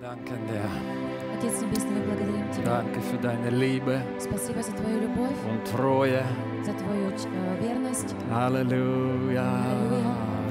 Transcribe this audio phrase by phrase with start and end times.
[0.00, 0.64] Danke dir.
[1.38, 2.64] Отец Небесный, мы благодарим Тебя.
[2.64, 6.22] Danke für deine Liebe Спасибо за Твою любовь, und Treue.
[6.64, 8.14] за Твою э, верность.
[8.30, 9.64] Halleluja.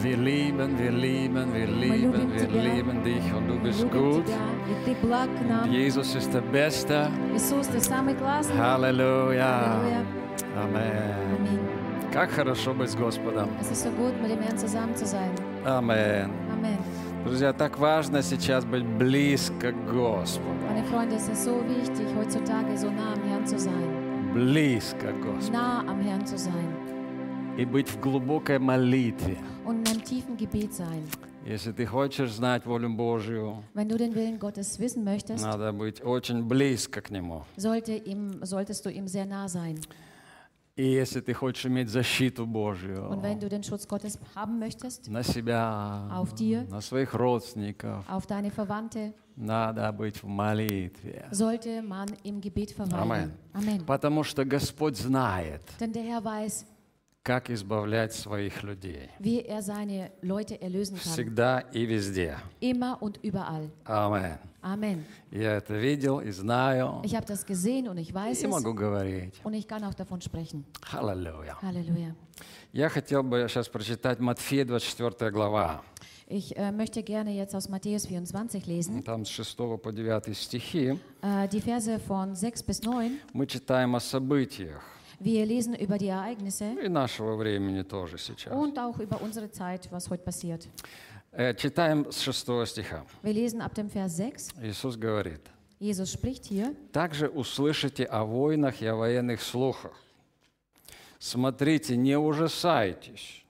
[0.02, 2.62] Wir lieben, wir lieben, wir lieben, lieben wir тебя.
[2.62, 4.26] lieben dich und du Мы bist любим gut.
[4.26, 4.36] Тебя,
[4.70, 5.72] и Ты благ к нам.
[5.72, 7.10] Jesus ist der Beste.
[7.34, 8.58] Иисус, Ты самый классный.
[8.58, 9.80] Halleluja.
[9.80, 10.06] Halleluja.
[10.56, 11.38] Amen.
[11.40, 11.60] Аминь.
[12.12, 13.50] Как хорошо быть с Господом.
[13.60, 15.32] Es ist so gut, mit dem Herrn zusammen zu sein.
[15.66, 16.30] Amen.
[17.25, 20.49] Друзья, так важно сейчас быть близко к Господу.
[20.69, 24.33] Meine Freunde, es ist so wichtig, heutzutage so nah am Herrn zu sein.
[24.33, 25.53] Близко к Господу.
[25.53, 26.71] Nah am Herrn zu sein.
[27.59, 29.37] И быть в глубокой молитве.
[29.67, 31.05] Und in einem tiefen Gebet sein.
[31.45, 36.03] Если ты хочешь знать волю Божью, Wenn du den Willen Gottes wissen möchtest, надо быть
[36.03, 37.43] очень близко к Нему.
[37.57, 39.79] sollte ihm, solltest du ihm sehr nah sein.
[40.81, 45.09] И если ты хочешь иметь защиту Und Божью wenn du den Schutz Gottes haben möchtest,
[45.09, 46.67] на себя, Auf dir.
[46.71, 51.27] на своих родственников, auf deine Verwandte, надо быть в молитве.
[51.33, 53.03] sollte man im Gebet verweilen.
[53.03, 53.33] Amen.
[53.53, 53.85] Amen.
[53.85, 56.65] Потому что Господь знает, Denn der Herr weiß,
[57.23, 59.11] как избавлять своих людей.
[59.19, 61.13] wie er seine Leute erlösen kann.
[61.13, 62.39] Всегда и везде.
[62.61, 63.69] Immer und überall.
[63.85, 64.39] Amen.
[64.63, 65.05] Amen.
[65.31, 67.01] Я это видел и знаю.
[67.05, 69.35] Ich habe das gesehen und ich weiß И es могу говорить.
[69.43, 70.65] und ich kann auch davon sprechen.
[70.93, 71.57] Аллилуйя.
[71.63, 72.15] Halleluja.
[72.73, 75.83] Я хотел бы сейчас прочитать Матфея 24 глава.
[76.29, 80.97] Ich äh, möchte gerne jetzt aus Matthäus 24 lesen, Там с 6 по 9 стихи
[81.23, 83.19] äh, die Verse von 6 bis 9.
[83.33, 84.81] мы читаем о событиях.
[85.19, 88.55] Wir lesen über die Ereignisse И нашего времени тоже сейчас.
[88.55, 90.69] und auch über unsere Zeit, was heute passiert.
[91.33, 93.07] Э, Читаем с 6 стиха.
[93.23, 94.55] Wir lesen ab dem Vers 6.
[94.63, 95.41] Иисус говорит,
[95.79, 96.75] Jesus spricht hier.
[96.93, 99.95] «Также услышите о войнах и о военных слухах.
[101.21, 103.45] Смотрите, не ужасайтесь,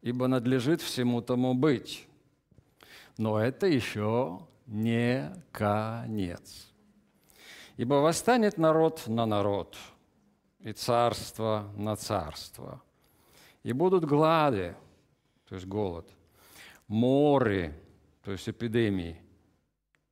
[0.00, 2.06] ибо надлежит всему тому быть.
[3.18, 6.68] Но это еще не конец.
[7.76, 9.76] Ибо восстанет народ на народ,
[10.60, 12.80] и царство на царство.
[13.62, 14.74] И будут глады,
[15.48, 16.08] то есть голод,
[16.89, 17.73] моры,
[18.23, 19.17] то есть эпидемии,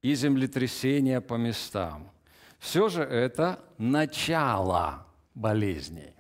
[0.02, 2.12] и землетрясения по местам.
[2.59, 6.14] Все же это начало болезней.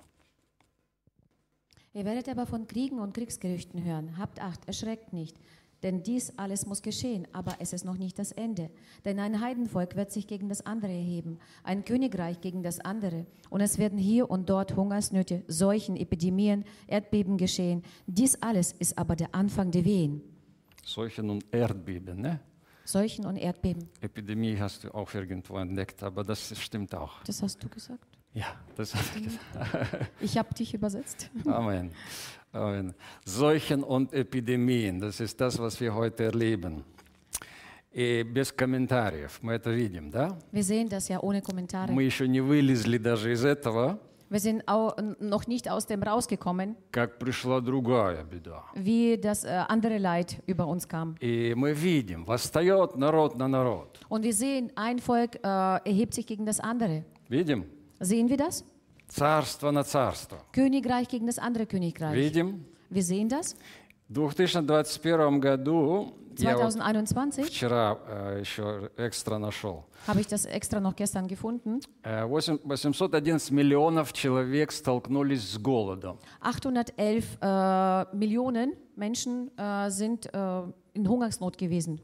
[1.93, 4.17] Ihr werdet aber von Kriegen und Kriegsgerüchten hören.
[4.17, 5.37] Habt Acht, erschreckt nicht.
[5.83, 8.69] Denn dies alles muss geschehen, aber es ist noch nicht das Ende.
[9.03, 13.25] Denn ein Heidenvolk wird sich gegen das andere erheben, ein Königreich gegen das andere.
[13.49, 17.83] Und es werden hier und dort Hungersnöte, Seuchen, Epidemien, Erdbeben geschehen.
[18.07, 20.21] Dies alles ist aber der Anfang der Wehen.
[20.85, 22.39] Seuchen und Erdbeben, ne?
[22.85, 23.87] Seuchen und Erdbeben.
[24.01, 27.23] Epidemie hast du auch irgendwo entdeckt, aber das stimmt auch.
[27.23, 28.05] Das hast du gesagt.
[28.33, 30.09] Ja, das habe ich gesagt.
[30.19, 31.29] Ich habe dich übersetzt.
[31.45, 31.91] Amen.
[32.51, 32.93] Amen.
[33.25, 36.83] Seuchen und Эпидемien, das ist das, was wir heute erleben.
[37.95, 40.35] И без комментариев, мы это видим, да?
[40.51, 41.91] Wir sehen das ja ohne Kommentare.
[41.91, 46.75] Мы еще не вылезли даже из этого, Wir sind au noch nicht aus dem rausgekommen,
[46.91, 48.63] как пришла другая беда.
[48.73, 51.15] wie das äh, andere Leid über uns kam.
[51.19, 53.99] И мы видим, восстает народ на народ.
[54.09, 55.47] Und wir sehen, ein Volk äh,
[55.87, 57.03] erhebt sich gegen das andere.
[57.29, 57.65] Видим?
[57.99, 58.63] Sehen wir das?
[59.07, 60.37] Царство на царство.
[60.51, 62.15] Königreich gegen das andere Königreich.
[62.15, 62.65] Видим?
[62.89, 63.55] Wir sehen das.
[64.09, 69.85] В 2021 году я вот 2021 вчера э, еще экстра нашел.
[70.07, 71.79] habe ich das extra noch gestern gefunden.
[72.03, 76.17] Э, восемь- 811 миллионов человек столкнулись с голодом.
[76.41, 80.63] 811 äh, Millionen Menschen äh, sind äh,
[80.93, 82.01] in Hungersnot gewesen.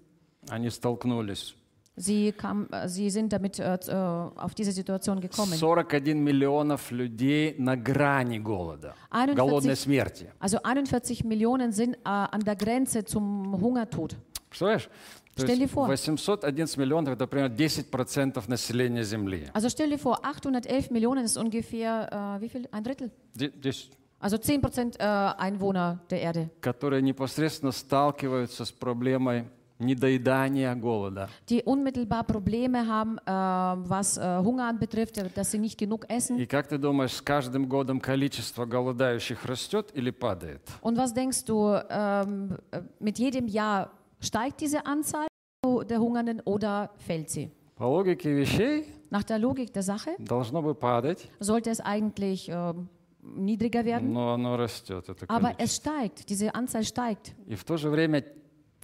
[0.50, 1.56] Они столкнулись.
[1.96, 5.52] Sie, kam, äh, sie sind damit äh, z- äh, auf diese Situation gekommen.
[5.54, 10.32] 41 миллионов людей на грани голода, 41 голодной смерти.
[10.40, 14.16] Also 41 Millionen sind äh, an der Grenze zum Hungertod.
[14.50, 14.90] Представляешь?
[15.36, 15.88] То Stell dir есть vor.
[15.90, 19.50] 811 миллионов – это примерно 10% населения Земли.
[19.54, 22.68] Also stell dir vor, 811 Millionen ist ungefähr, äh, wie viel?
[22.72, 23.12] Ein Drittel?
[23.34, 23.92] Де- десять.
[24.22, 29.46] Also 10 Prozent äh, Einwohner der Erde, которые непосредственно сталкиваются с проблемой
[29.85, 31.29] недоедания, голода.
[31.49, 36.39] die unmittelbar Probleme haben, äh, was äh, Hunger anbetrifft, dass sie nicht genug essen.
[36.39, 40.63] И как ты думаешь, с каждым годом количество голодающих растет или падает?
[40.83, 43.91] Und was denkst du, ähm, äh, mit jedem Jahr
[44.21, 45.27] steigt diese Anzahl
[45.65, 47.51] der Hungernden oder fällt sie?
[47.77, 52.89] По логике вещей Nach der Logik der Sache должно бы падать, sollte es eigentlich ähm,
[53.23, 55.09] niedriger werden, но оно растет.
[55.09, 55.63] Это aber количество.
[55.65, 57.35] es steigt, diese Anzahl steigt.
[57.47, 58.25] И в то же время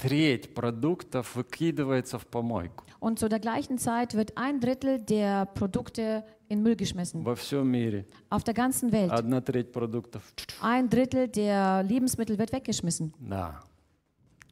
[0.00, 6.22] треть продуктов выкидывается в помойку Und zu der gleichen Zeit wird ein Drittel der Produkte
[6.48, 7.24] in Müll geschmissen.
[7.24, 8.04] во всем мире.
[8.28, 9.10] Auf der ganzen Welt.
[9.10, 10.22] Одна треть продуктов.
[10.60, 13.14] Ein Drittel der Lebensmittel wird weggeschmissen.
[13.18, 13.60] Да.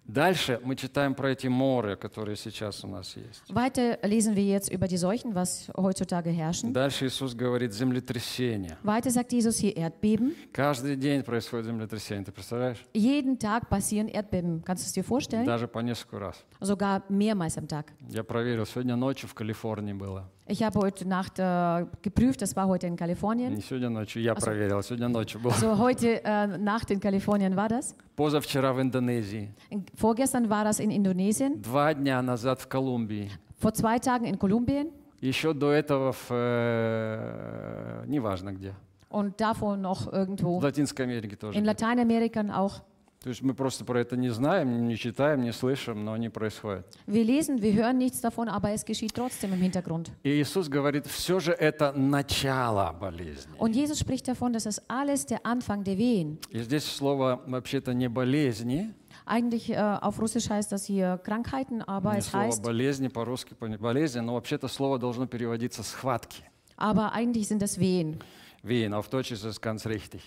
[0.09, 3.43] Дальше мы читаем про эти моры, которые сейчас у нас есть.
[3.51, 6.73] Weiter lesen wir jetzt über die Seuchen, was heutzutage herrschen.
[6.73, 8.79] Дальше Иисус говорит землетрясение.
[8.83, 10.35] Weiter sagt Jesus hier Erdbeben.
[10.51, 12.83] Каждый день происходит землетрясение, ты представляешь?
[12.95, 14.65] Jeden Tag passieren Erdbeben.
[14.65, 15.45] Kannst du es dir vorstellen?
[15.45, 16.43] Даже по несколько раз.
[16.61, 17.85] Sogar mehrmals am Tag.
[18.09, 20.31] Я проверил, сегодня ночью в Калифорнии было.
[20.48, 23.54] Ich habe heute Nacht äh, geprüft, das war heute in Kalifornien.
[23.54, 25.54] Не сегодня ночью, я проверил, сегодня ночью было.
[25.54, 27.96] Also heute äh, Nacht in Kalifornien war das.
[28.16, 29.54] Позавчера в Индонезии.
[29.70, 31.62] In- Vorgestern war das in Indonesien.
[31.62, 33.32] Два дня назад в Колумбии.
[33.62, 34.92] Vor zwei Tagen in Kolumbien.
[35.22, 36.30] Еще до этого в...
[36.32, 38.74] э, неважно где.
[39.10, 41.60] Und davor noch irgendwo В Латинской Америке in тоже.
[41.62, 42.82] Lateinamerika auch.
[43.21, 46.87] То есть мы просто про это не знаем, не читаем, не слышим, но они происходят.
[47.07, 50.13] Wir lesen, wir hören nichts davon, aber es geschieht trotzdem im Hintergrund.
[50.23, 53.57] И Иисус говорит, все же это начало болезни.
[53.59, 56.39] Und Jesus spricht davon, das alles der Anfang der Wehen.
[56.51, 58.95] И здесь слово вообще-то не болезни,
[59.27, 63.55] Eigentlich äh, auf Russisch heißt das hier Krankheiten, aber не es слово heißt, болезни, по-русски
[63.79, 66.45] болезнь, но вообще-то слово должно переводиться схватки.
[66.77, 68.21] aber eigentlich sind das Wehen.
[68.63, 70.23] Wehen, auf Deutsch ist es ganz richtig.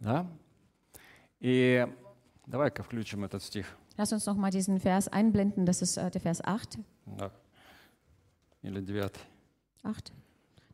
[0.00, 0.26] Да?
[1.39, 1.85] И
[2.45, 3.65] давай-ка включим этот стих.
[3.97, 6.79] Lass uns noch mal diesen Vers einblenden, das ist äh, der Vers 8.
[7.05, 7.31] Да.
[8.63, 9.21] Или девятый.
[9.83, 10.11] 8.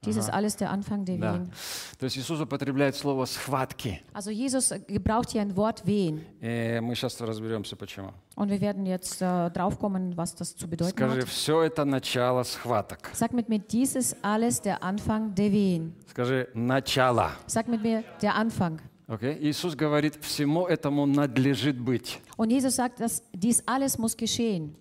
[0.05, 1.33] Dies ist alles der Anfang der Да.
[1.33, 1.51] Wehen.
[1.97, 4.01] То есть Иисус употребляет слово «схватки».
[4.13, 6.21] Also Jesus äh, gebraucht hier ein Wort Wehen.
[6.39, 8.13] И мы сейчас разберемся, почему.
[8.37, 11.27] Und wir werden jetzt äh, draufkommen, was das zu bedeuten Скажи, hat.
[11.27, 13.09] все это начало схваток.
[13.13, 15.93] Sag mit mir, dies ist alles der Anfang der Wehen.
[16.07, 17.31] Скажи, начало.
[17.47, 18.79] Sag mit mir, der Anfang.
[19.06, 19.36] Окей?
[19.40, 22.20] Иисус говорит, всему этому надлежит быть.
[22.36, 24.74] Und Jesus sagt, dass dies alles muss geschehen.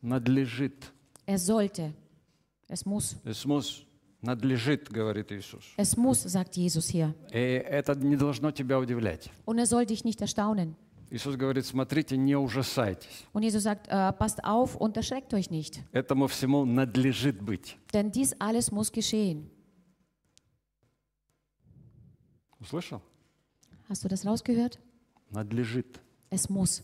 [0.00, 0.92] Надлежит.
[1.26, 1.92] Er sollte.
[2.68, 3.16] Es muss.
[3.24, 3.84] Es muss.
[4.20, 5.64] Надлежит, говорит Иисус.
[5.76, 7.14] Es muss, sagt Jesus hier.
[7.30, 9.30] И это не должно тебя удивлять.
[9.44, 10.76] Und er soll dich nicht erstaunen.
[11.10, 13.26] Иисус говорит, смотрите, не ужасайтесь.
[13.32, 15.82] Und Jesus sagt, äh, passt auf und erschreckt euch nicht.
[15.92, 17.76] Этому всему надлежит быть.
[17.92, 19.50] Denn dies alles muss geschehen.
[22.60, 23.02] Услышал?
[23.87, 24.79] Hast du das rausgehört?
[25.31, 25.99] Надлежит.
[26.29, 26.83] Es muss.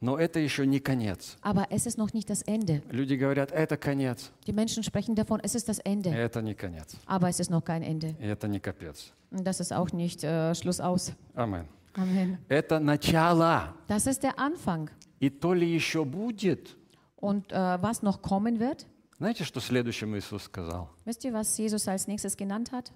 [0.00, 1.38] Но это еще не конец.
[1.40, 2.82] Aber es ist noch nicht das Ende.
[2.90, 4.30] Люди говорят, это конец.
[4.46, 6.10] Die Menschen sprechen davon, es ist das Ende.
[6.10, 6.96] Это не конец.
[7.06, 8.14] Aber es ist noch kein Ende.
[8.20, 9.12] И это не капец.
[9.30, 11.12] Und das ist auch nicht äh, Schluss aus.
[11.34, 11.66] Амен.
[11.94, 12.38] Amen.
[12.48, 13.72] Это начало.
[13.88, 14.90] Das ist der Anfang.
[15.20, 16.76] И то ли еще будет.
[17.16, 18.86] Und äh, was noch kommen wird?
[19.16, 20.90] Знаете, что следующим Иисус сказал?
[21.06, 22.92] Wisst ihr, was Jesus als nächstes genannt hat?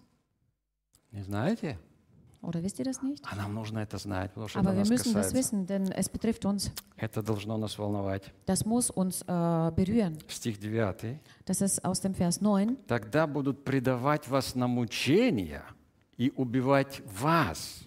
[1.10, 1.78] Не знаете?
[2.44, 3.24] Oder wisst ihr das nicht?
[3.31, 5.36] А нам нужно это знать, потому что Aber это wir нас müssen das касается.
[5.36, 6.72] wissen, denn es betrifft uns.
[6.98, 8.31] Это должно нас волновать.
[8.45, 9.25] Das muss uns äh,
[9.75, 10.18] berühren.
[10.28, 11.19] Стих 9.
[11.45, 12.78] Das ist aus dem Vers 9.
[12.88, 15.63] Тогда будут предавать вас на мучения
[16.18, 17.86] и убивать вас.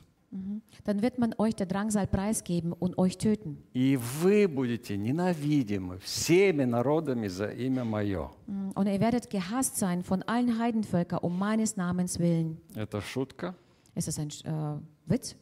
[0.84, 3.56] Dann wird man euch der Drangsal preisgeben und euch töten.
[3.74, 8.30] И вы будете ненавидимы всеми народами за имя Мое.
[8.46, 12.58] Mm, Und ihr werdet gehasst sein von allen Heidenvölkern um meines Namens willen.
[12.74, 13.54] Это шутка.
[13.95, 15.35] Ist das ein äh, Witz?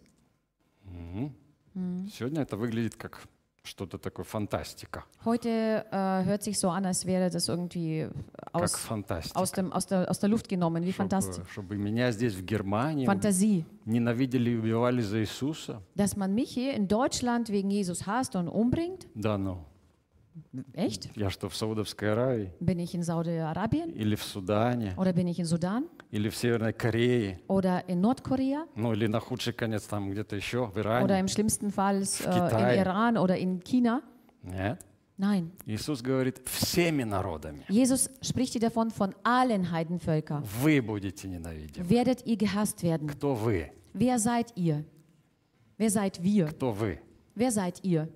[2.12, 3.22] Сегодня это выглядит как
[3.64, 5.04] что-то такое фантастика.
[5.24, 8.08] Heute äh, hört sich so an, als wäre das irgendwie
[8.52, 9.40] Как aus, фантастика.
[9.40, 12.44] aus, dem, aus, der, aus der Luft genommen, wie Fantas Чтобы, чтобы меня здесь в
[12.44, 13.66] Германии Fantasie.
[13.86, 15.82] ненавидели и убивали за Иисуса.
[15.96, 19.08] Dass man mich hier in Deutschland wegen Jesus hasst und umbringt?
[19.14, 19.66] Да ну.
[20.74, 21.10] Echt?
[21.16, 22.54] Я что, в Саудовской Аравии?
[22.62, 23.92] Bin ich in Saudi-Arabien?
[23.92, 24.96] Или в Судане?
[24.98, 25.86] Oder bin ich in Sudan?
[26.14, 27.40] Или в Северной Корее?
[27.48, 28.68] Oder in Nordkorea?
[28.76, 31.20] Ну или на худший конец там где-то еще, в Oder Иране?
[31.22, 32.76] im schlimmsten Fall äh, Китае.
[32.78, 34.02] im Iran oder in China?
[34.44, 34.80] Нет.
[35.18, 35.52] Nein.
[35.66, 41.88] Иисус говорит, всеми народами Jesus spricht hier davon, von allen Heidenvölkern вы будете ненавидимы.
[41.90, 43.08] werdet ihr gehasst werden.
[43.10, 43.70] Кто вы?
[43.94, 44.86] Wer seid ihr?
[45.78, 46.48] Wer seid wir?
[46.48, 47.00] Кто вы?
[47.36, 48.08] Wer seid ihr?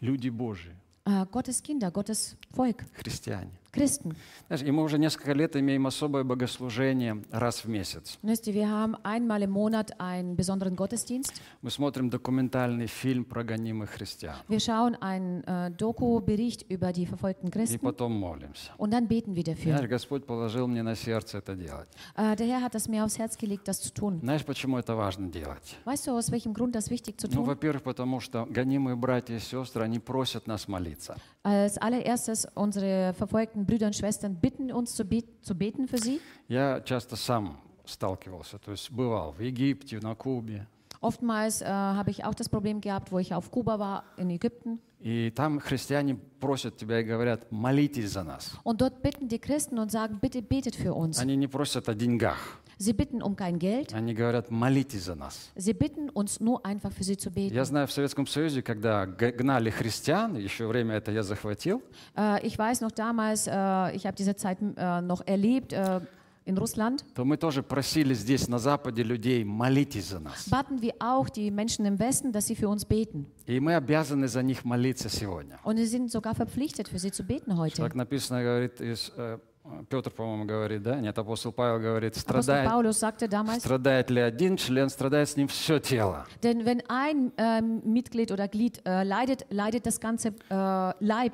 [0.00, 0.72] Люди Божьи,
[1.04, 3.50] Äh, Gottes Kinder, Gottes Volk, христиане.
[3.73, 4.15] Christen.
[4.47, 8.19] Знаешь, и мы уже несколько лет имеем особое богослужение раз в месяц.
[8.21, 11.33] Wisst ihr, wir haben einmal im Monat einen besonderen Gottesdienst.
[11.63, 14.35] Мы смотрим документальный фильм про гонимых христиан.
[14.47, 18.71] Wir schauen einen äh, Doku-Bericht über die verfolgten И Christen потом молимся.
[18.77, 19.73] und dann beten wir dafür.
[19.73, 21.89] Знаешь, Господь положил мне на сердце это делать.
[22.15, 24.19] Äh, der Herr hat es mir aufs Herz gelegt, das zu tun.
[24.21, 25.77] Знаешь, почему это важно делать?
[25.85, 27.45] Weißt du, aus welchem Grund das wichtig zu Ну, tun?
[27.47, 31.15] во-первых, потому что гонимые братья и сестры, они просят нас молиться.
[31.43, 36.20] Als allererstes, unsere verfolgten Brüder und Schwestern bitten uns zu, bet zu beten für sie.
[36.48, 40.66] Я часто сам сталкивался, то есть бывал в Египте, на Кубе.
[41.00, 44.80] Oftmals äh, habe ich auch das Problem gehabt, wo ich auf Kuba war, in Ägypten.
[45.00, 48.56] И там христиане просят тебя и говорят, молитесь за нас.
[48.64, 51.18] Und dort bitten die Christen und sagen, bitte betet für uns.
[51.20, 52.60] Они не просят о деньгах.
[52.82, 53.92] Sie bitten um kein Geld.
[53.92, 55.50] Они говорят, молитесь за нас.
[55.56, 57.52] Sie bitten uns nur einfach für sie zu beten.
[57.54, 61.82] Я знаю, в Советском Союзе, когда г- гнали христиан, еще время это я захватил,
[62.16, 66.00] Äh, ich weiß noch damals, äh, ich habe diese Zeit äh, noch erlebt äh,
[66.44, 70.48] in Russland, то мы тоже просили здесь, на Западе, людей, молитесь за нас.
[70.48, 73.26] baten wir auch die Menschen im Westen, dass sie für uns beten.
[73.46, 75.58] И мы обязаны за них молиться сегодня.
[75.64, 77.82] Und sie sind sogar verpflichtet, für sie zu beten heute.
[77.82, 79.38] Так написано, говорит, из, э,
[79.89, 80.99] Петр, по-моему, говорит, да?
[80.99, 86.25] Нет, апостол Павел говорит, страдает, damals, страдает ли один член, страдает с ним все тело.
[86.41, 91.33] denn wenn ein ähm, Mitglied oder Glied äh, leidet, leidet das ganze äh, Leib.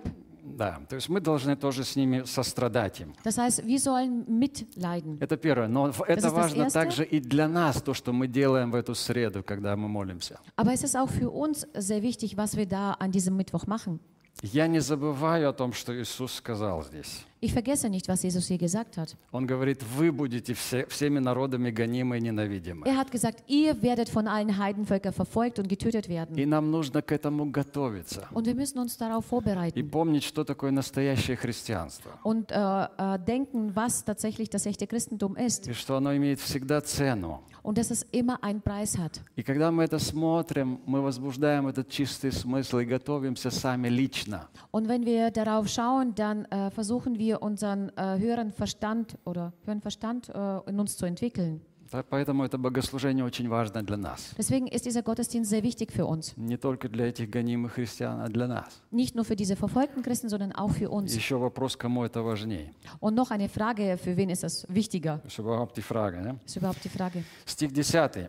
[0.58, 3.14] Да, то есть мы должны тоже с ними сострадать им.
[3.24, 5.18] Das heißt, wir sollen mitleiden.
[5.20, 5.68] Это первое.
[5.68, 8.96] Но в- это das важно также и для нас, то, что мы делаем в эту
[8.96, 10.40] среду, когда мы молимся.
[10.56, 14.00] Aber es ist auch für uns sehr wichtig, was wir da an diesem Mittwoch machen.
[14.42, 17.26] Я не забываю о том, что Иисус сказал здесь.
[17.41, 19.15] Ich vergesse nicht, was Jesus hier gesagt hat.
[19.31, 22.86] Он говорит, вы будете все, всеми народами гонимы и ненавидимы.
[22.86, 26.36] Er hat gesagt, ihr werdet von allen Heidenvölkern verfolgt und getötet werden.
[26.38, 28.27] И нам нужно к этому готовиться.
[28.34, 32.12] Und wir müssen uns darauf И vorbereiten помнить, что такое настоящее христианство.
[32.24, 36.81] und äh, äh, denken, was tatsächlich das echte Christentum ist И что оно имеет всегда
[36.81, 37.39] цену.
[37.62, 39.22] und dass es immer einen Preis hat.
[39.38, 44.48] И когда мы это смотрим, мы возбуждаем этот чистый смысл и готовимся сами лично.
[44.72, 49.81] Und wenn wir darauf schauen, dann äh, versuchen wir unseren äh, höheren Verstand oder höheren
[49.81, 51.61] Verstand äh, in uns zu entwickeln.
[51.95, 54.35] Да, Поэтому это богослужение очень важно для нас.
[54.37, 56.35] Deswegen ist dieser Gottesdienst sehr wichtig für uns.
[56.37, 58.83] Не только для этих гонимых христиан, а для нас.
[58.91, 61.14] Nicht nur für diese verfolgten Christen, sondern auch für uns.
[61.14, 62.73] Еще вопрос, кому это важнее.
[63.00, 65.21] Und noch eine Frage, für wen ist das wichtiger?
[65.23, 66.23] Das ist überhaupt die Frage.
[66.23, 66.37] Да?
[66.45, 67.23] Ist überhaupt die Frage.
[67.47, 68.29] Стих 10.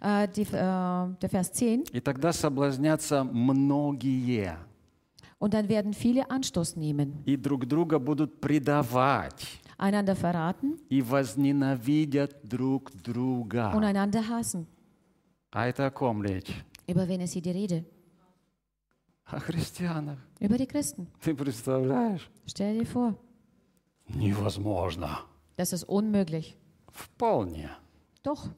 [0.00, 1.84] Äh, die, äh, der Vers 10.
[1.92, 4.56] «И тогда соблазнятся многие,
[5.38, 12.36] Und dann werden viele Anstoß nehmen, и друг друга будут предавать, einander verraten и возненавидят
[12.44, 13.72] друг und друга».
[13.72, 14.66] einander hassen.
[15.50, 16.52] А это о ком речь?
[16.86, 17.84] Über wen ist hier die Rede?
[19.24, 20.18] О христианах.
[20.40, 21.06] Über die Christen.
[21.20, 22.30] Ты представляешь?
[22.46, 23.14] Stell dir vor,
[24.08, 25.18] Невозможно.
[25.56, 26.56] das ist unmöglich.
[26.90, 27.70] Вполне.
[28.22, 28.48] Doch,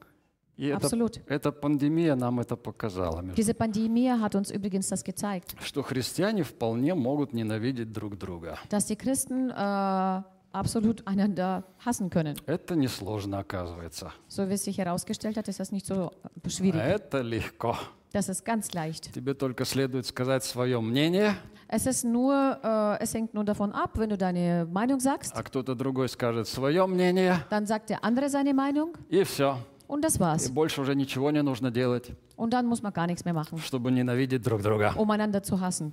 [0.60, 1.20] И это, absolut.
[1.26, 6.94] эта пандемия нам это показала, Diese Pandemie hat uns übrigens das gezeigt, что христиане вполне
[6.94, 8.58] могут ненавидеть друг друга.
[8.68, 12.36] dass die Christen äh, absolut einander hassen können.
[12.46, 14.12] Это несложно, оказывается.
[14.28, 16.12] So wie es sich herausgestellt hat, ist das nicht so
[16.44, 16.80] äh, schwierig.
[16.82, 17.76] Это легко.
[18.12, 19.12] Das ist ganz leicht.
[19.14, 21.36] Тебе только следует сказать свое мнение,
[21.72, 25.42] Es ist nur, äh, es hängt nur davon ab, wenn du deine Meinung sagst, а
[25.42, 29.56] кто-то другой скажет свое мнение, dann sagt der andere seine Meinung и все.
[29.90, 30.48] Und das И war's.
[30.50, 33.90] больше уже ничего не нужно делать, Und dann muss man gar nichts mehr machen, чтобы
[33.90, 34.94] ненавидеть друг друга.
[34.96, 35.92] um einander zu hassen.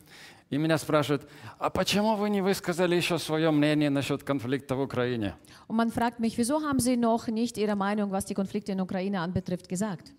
[0.49, 1.27] И меня спрашивают,
[1.59, 5.35] а почему вы не высказали еще свое мнение насчет конфликта в Украине?
[5.67, 8.79] Und man fragt mich, wieso haben Sie noch nicht Ihre Meinung, was die Konflikte in
[8.79, 10.13] Ukraine anbetrifft, gesagt?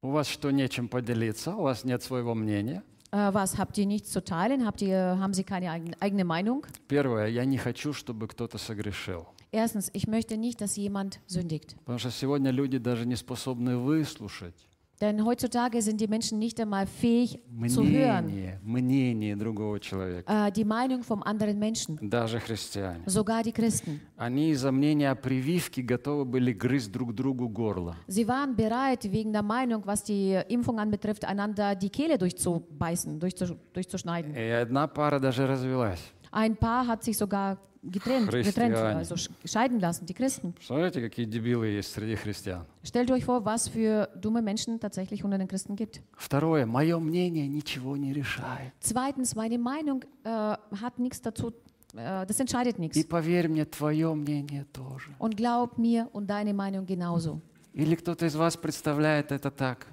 [0.00, 1.56] У вас что, нечем поделиться?
[1.56, 2.82] У вас нет своего мнения?
[3.10, 4.64] Äh, was, habt ihr nichts zu teilen?
[4.66, 6.64] Habt ihr, haben Sie keine eigen, eigene Meinung?
[6.88, 9.26] Первое, я не хочу, чтобы кто-то согрешил.
[9.51, 11.75] Erstens, ich möchte nicht, dass jemand sündigt.
[11.85, 14.67] Потому что сегодня люди даже не способны выслушать
[15.01, 17.37] Denn heutzutage sind die Menschen nicht einmal fähig
[17.67, 23.03] zu hören, мнение, мнение другого человека, äh, die Meinung vom anderen Menschen, даже христиане.
[23.07, 23.99] sogar die Christen.
[24.15, 27.95] Они из-за мнения о прививке готовы были грызть друг другу горло.
[28.07, 33.51] Sie waren bereit, wegen der Meinung, was die Impfung anbetrifft, einander die Kehle durchzubeißen, durchzusch
[33.73, 34.33] durchzuschneiden.
[34.35, 35.99] И одна пара даже развелась.
[36.31, 40.54] Ein Paar hat sich sogar getrennt, getrennt also sch- scheiden lassen, die Christen.
[40.60, 42.64] Смотрите, какие дебилы есть среди христиан.
[42.84, 46.00] Stellt euch vor, was für dumme Menschen tatsächlich unter den Christen gibt.
[46.16, 48.72] Второе, мое мнение ничего не решает.
[48.80, 51.52] Zweitens, meine Meinung äh, hat nichts dazu,
[51.94, 53.04] äh, das entscheidet И nichts.
[53.08, 55.10] поверь мне, твое мнение тоже.
[55.18, 57.40] Und glaub mir und deine Meinung genauso.
[57.74, 59.86] Или кто-то из вас представляет это так,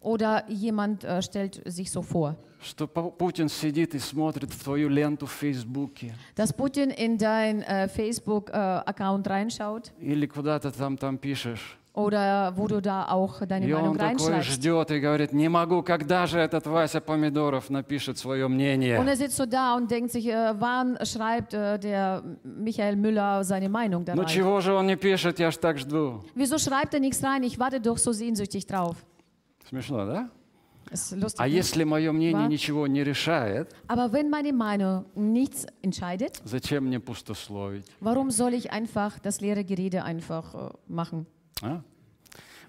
[0.00, 4.88] Oder jemand äh, stellt sich so vor, что Пу- Путин сидит и смотрит в твою
[4.88, 11.76] ленту в Фейсбуке dass Putin in dein äh, Facebook-Account reinschaut или куда-то там, там пишешь.
[11.94, 14.50] oder wo du da auch deine И Meinung он такой reinschreibst.
[14.52, 18.96] ждет и говорит, не могу, когда же этот Вася Помидоров напишет свое Und мнение.
[18.98, 23.68] er sitzt so da und denkt sich, äh, wann schreibt äh, der Michael Müller seine
[23.68, 24.28] Meinung da Ну rein?
[24.28, 26.22] чего же он не пишет, я ж так жду.
[26.34, 27.42] Wieso schreibt er nichts rein?
[27.42, 28.96] Ich warte doch so sehnsüchtig drauf.
[29.71, 30.29] Смешно, да?
[31.37, 32.49] А если мое мнение Ва?
[32.49, 37.85] ничего не решает, Aber wenn meine Meinung nichts entscheidet, зачем мне пустословить?
[38.01, 41.25] warum soll ich einfach das leere Gerede einfach äh, machen?
[41.61, 41.81] а?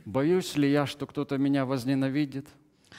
[0.04, 2.46] Боюсь ли я, что кто-то меня возненавидит?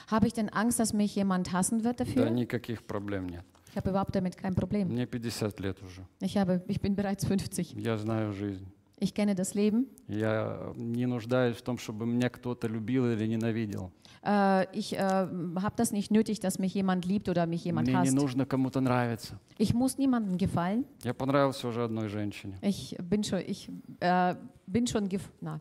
[0.10, 2.30] Habe ich denn Angst, dass mich jemand hassen wird Да dafür?
[2.30, 3.46] никаких проблем нет.
[3.70, 4.90] Ich habe überhaupt damit kein Problem.
[4.90, 6.06] Мне 50 лет уже.
[6.20, 7.74] Ich, habe, ich bin bereits 50.
[7.76, 8.66] Я знаю жизнь.
[9.03, 9.87] Ich kenne das Leben.
[10.09, 13.93] Я не нуждаюсь в том, чтобы меня кто-то любил или ненавидел.
[14.25, 17.97] Äh, ich äh, habe das nicht nötig, dass mich jemand liebt oder mich jemand Мне
[17.97, 18.15] не hasst.
[18.17, 19.39] нужно кому-то нравиться.
[19.57, 20.85] Ich muss niemandem gefallen.
[21.05, 22.59] Я понравился уже одной женщине.
[22.61, 23.71] Ich bin schon, ich
[24.01, 24.35] äh,
[24.67, 25.61] bin schon, gef na,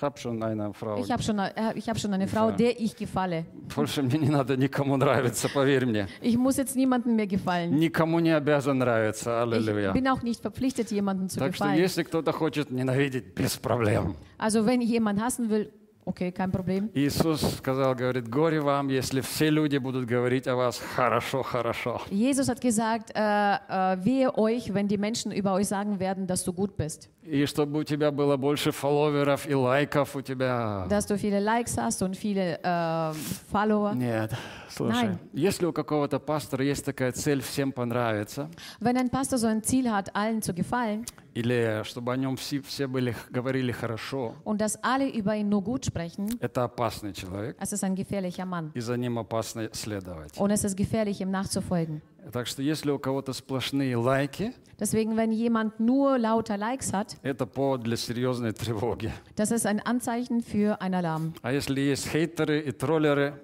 [0.00, 0.98] Hab schon eine Frau.
[0.98, 2.56] ich habe schon, äh, ich hab schon eine Frau, Gefallen.
[2.58, 3.46] der ich gefalle.
[3.74, 6.08] Больше мне не надо никому нравиться, поверь мне.
[6.20, 7.78] Ich muss jetzt niemandem mehr gefallen.
[7.78, 9.30] Никому не обязан нравиться.
[9.30, 9.92] Ich Аллилуйя.
[9.92, 11.78] bin auch nicht verpflichtet, jemandem zu Так что gefallen.
[11.78, 14.16] если кто-то хочет ненавидеть, без проблем.
[14.36, 15.70] Also wenn jemand hassen will,
[16.04, 16.90] okay, kein Problem.
[16.92, 22.02] Иисус сказал, говорит, горе вам, если все люди будут говорить о вас хорошо, хорошо.
[22.10, 26.42] Jesus hat gesagt, äh, äh, wehe euch, wenn die Menschen über euch sagen werden, dass
[26.44, 27.08] du gut bist.
[27.31, 30.87] И чтобы у тебя было больше фолловеров и лайков у тебя.
[30.89, 33.13] Dass du viele Likes hast und viele äh,
[33.53, 33.93] Follower.
[33.93, 34.33] Нет,
[34.67, 35.17] слушай, Nein.
[35.33, 39.91] если у какого-то пастора есть такая цель всем понравиться, Wenn ein Pastor so ein Ziel
[39.91, 41.05] hat, allen zu gefallen
[41.35, 45.63] или чтобы о нем все, все были, говорили хорошо, und dass alle über ihn nur
[45.63, 48.71] gut sprechen, это опасный человек, es ist ein gefährlicher Mann.
[48.73, 50.35] и за ним опасно следовать.
[50.39, 52.01] Und es ist gefährlich, ihm nachzufolgen.
[52.32, 57.46] Так что если у кого-то сплошные лайки, Deswegen, wenn jemand nur lauter Likes hat, это
[57.46, 59.12] повод для серьезной тревоги.
[59.36, 61.32] das ist ein Anzeichen für einen Alarm.
[61.42, 63.34] А если есть хейтеры и троллеры,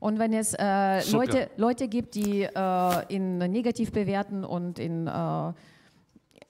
[0.00, 1.18] Und wenn es äh, Super.
[1.26, 5.52] Leute, Leute gibt, die äh, ihn negativ bewerten und in, äh,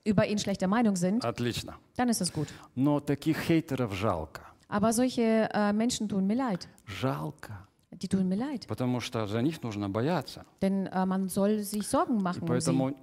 [0.04, 1.75] über ihn schlechter Meinung sind, отлично.
[1.97, 2.49] dann ist es gut.
[2.76, 4.42] Но таких хейтеров жалко.
[4.68, 6.68] Aber solche äh, Menschen tun mir leid.
[6.85, 7.54] Жалко.
[7.92, 8.66] Die tun mir leid.
[8.68, 10.45] Потому что за них нужно бояться.
[10.61, 12.49] Denn äh, man soll sich Sorgen И machen um sie.
[12.49, 12.95] поэтому я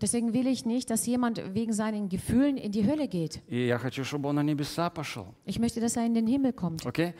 [0.00, 3.42] Deswegen will ich nicht, dass jemand wegen seinen Gefühlen in die Hölle geht.
[5.44, 6.86] Ich möchte, dass er in den Himmel kommt.
[6.86, 7.12] Okay?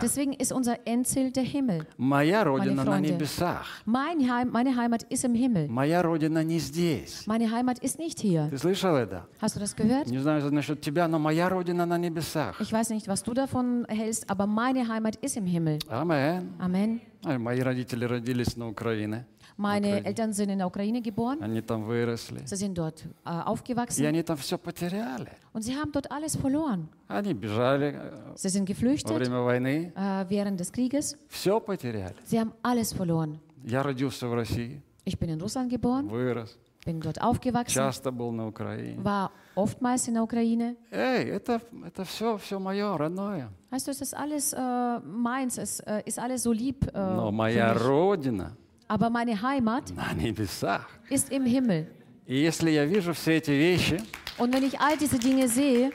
[0.00, 1.86] Deswegen ist unser Endziel der Himmel.
[3.84, 5.68] Mein Heim, meine Heimat ist im Himmel.
[7.26, 8.48] Meine Heimat ist nicht hier.
[9.40, 10.08] Hast du das gehört?
[12.60, 15.78] Ich weiß nicht, was du davon hältst, aber meine Heimat ist im Himmel.
[15.88, 16.54] Amen.
[16.58, 17.00] Amen.
[17.23, 19.25] А Мои родители родились на Украине.
[19.55, 21.37] Meine Eltern sind in der Ukraine geboren.
[21.41, 22.43] Они там выросли.
[22.45, 25.29] Sie sind dort äh, И aufgewachsen они там все потеряли.
[25.53, 26.89] und sie haben dort alles verloren.
[27.07, 29.93] Они бежали э, Sie sind во geflüchtet время войны.
[29.95, 31.15] äh, während des Krieges.
[31.29, 32.15] Все потеряли.
[32.25, 33.39] Sie haben alles verloren.
[33.63, 36.57] Я родился в России, Ich bin in Russland geboren, вырос.
[36.84, 38.96] Bin dort aufgewachsen, Часто был на Украине.
[39.02, 40.76] war oftmals in der Ukraine.
[40.90, 43.50] Эй, это, это все, все мое, родное.
[43.70, 46.84] Weißt du, es ist alles äh, meins, es äh, ist alles so lieb.
[46.94, 48.56] Äh, Но моя родина
[48.88, 50.88] Aber meine Heimat на небесах.
[51.10, 51.86] ist im Himmel.
[52.26, 54.00] И если я вижу все эти вещи,
[54.38, 55.90] Und wenn ich all diese Dinge sehe,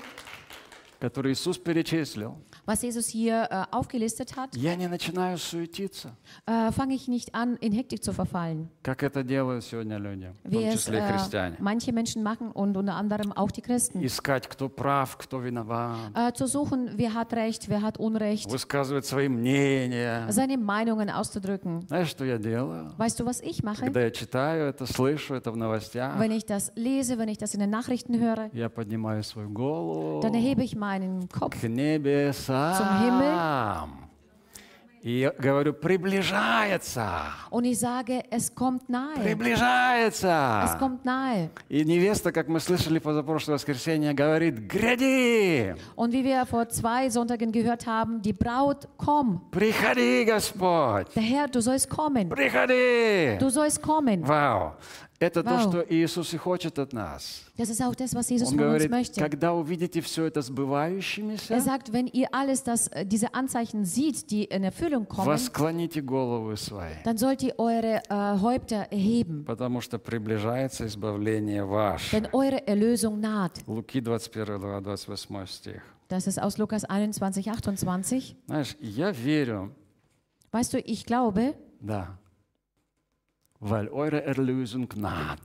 [1.00, 6.11] которые Иисус перечислил, was Jesus hier äh, aufgelistet hat, я не начинаю суетиться,
[6.47, 8.69] äh, fange ich nicht an, in Hektik zu verfallen.
[8.83, 11.57] как это делают сегодня люди, в Wie том es числе и äh, христиане.
[11.61, 14.03] manche Menschen machen und unter anderem auch die Christen.
[14.05, 19.07] Искать, кто прав, кто виноват, Äh, zu suchen, wer hat Recht, wer hat Unrecht, высказывать
[19.07, 20.27] свои мнения.
[20.31, 21.87] seine Meinungen auszudrücken.
[21.89, 22.93] Знаешь, что я делаю?
[22.99, 23.81] Weißt du, was ich mache?
[23.85, 27.55] Когда я читаю это, слышу это в новостях, Wenn ich das lese, wenn ich das
[27.55, 32.52] in den Nachrichten höre, я поднимаю свою голову dann erhebe ich meinen Kopf к небесам.
[32.78, 33.90] Zum Himmel.
[35.06, 37.10] И я говорю, приближается,
[37.50, 39.18] und ich sage, es kommt nahe.
[39.18, 40.78] Es приближается.
[40.80, 41.50] kommt nahe.
[41.68, 47.52] И невеста, как мы слышали позапрошлое воскресенье, говорит, гряди, Und wie wir vor zwei Sonntagen
[47.52, 49.42] gehört haben, die Braut, komm.
[49.52, 52.30] приходи, Господь, Der Herr, du sollst kommen.
[52.30, 53.38] приходи.
[53.40, 54.26] Du sollst kommen.
[54.26, 54.72] Вау.
[55.20, 55.70] Это то, Вау.
[55.70, 57.44] что Иисус и хочет от нас.
[57.56, 59.20] Das ist auch das, was Jesus Он von uns говорит, möchte.
[59.22, 64.30] когда увидите все это Er сбывающимися, sagt, wenn ihr alles das, äh, diese Anzeichen seht,
[64.32, 69.80] die in Erfüllung kommen, восклоните головы свои, dann sollt ihr eure äh, Häupter erheben, потому
[69.82, 72.12] что приближается избавление ваше.
[72.20, 73.62] denn eure Erlösung naht.
[73.68, 75.82] Луки 21, глава, 28 стих.
[76.10, 78.36] Das ist aus Lukas 21, 28.
[78.48, 79.72] Знаешь, я верю,
[80.52, 82.18] Weißt du, ich glaube, да,
[83.64, 85.40] weil eure Erlösung naht.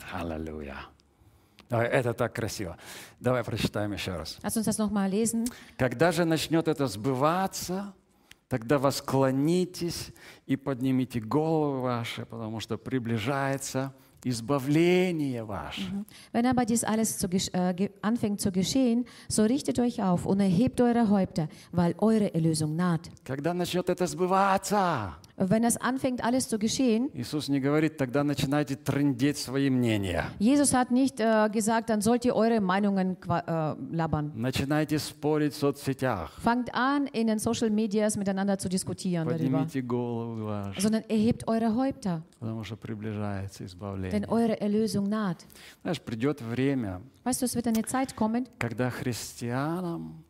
[1.71, 2.77] Давай, это так красиво.
[3.21, 4.39] Давай прочитаем еще раз.
[4.43, 5.45] lass uns das nochmal lesen.
[5.77, 7.93] Когда же начнет это сбываться,
[8.49, 10.13] тогда восклонитесь
[10.47, 13.93] и поднимите головы ваши, потому что приближается
[14.25, 16.05] избавление ваше.
[16.33, 20.81] Wenn aber dies alles zu, äh, anfängt zu geschehen, so richtet euch auf und erhebt
[20.81, 23.11] eure Häupter, weil eure Erlösung naht.
[23.25, 28.76] Когда начнет это сбываться, Wenn es anfängt, alles zu geschehen, Иисус не говорит, тогда начинайте
[28.76, 30.26] трындеть свои мнения.
[30.40, 34.32] Jesus hat nicht äh, gesagt, dann sollt ihr eure Meinungen qua- äh, labern.
[34.36, 36.32] Начинайте спорить в соцсетях.
[36.40, 41.48] Fangt an, in den Social Medias miteinander zu diskutieren darüber, Поднимите голову ваши, sondern erhebt
[41.48, 44.28] eure Häupter, потому что приближается denn избавление.
[44.30, 45.46] eure Erlösung naht.
[45.82, 50.24] Знаешь, придет время, Weißt du, es wird eine Zeit kommen, когда христианам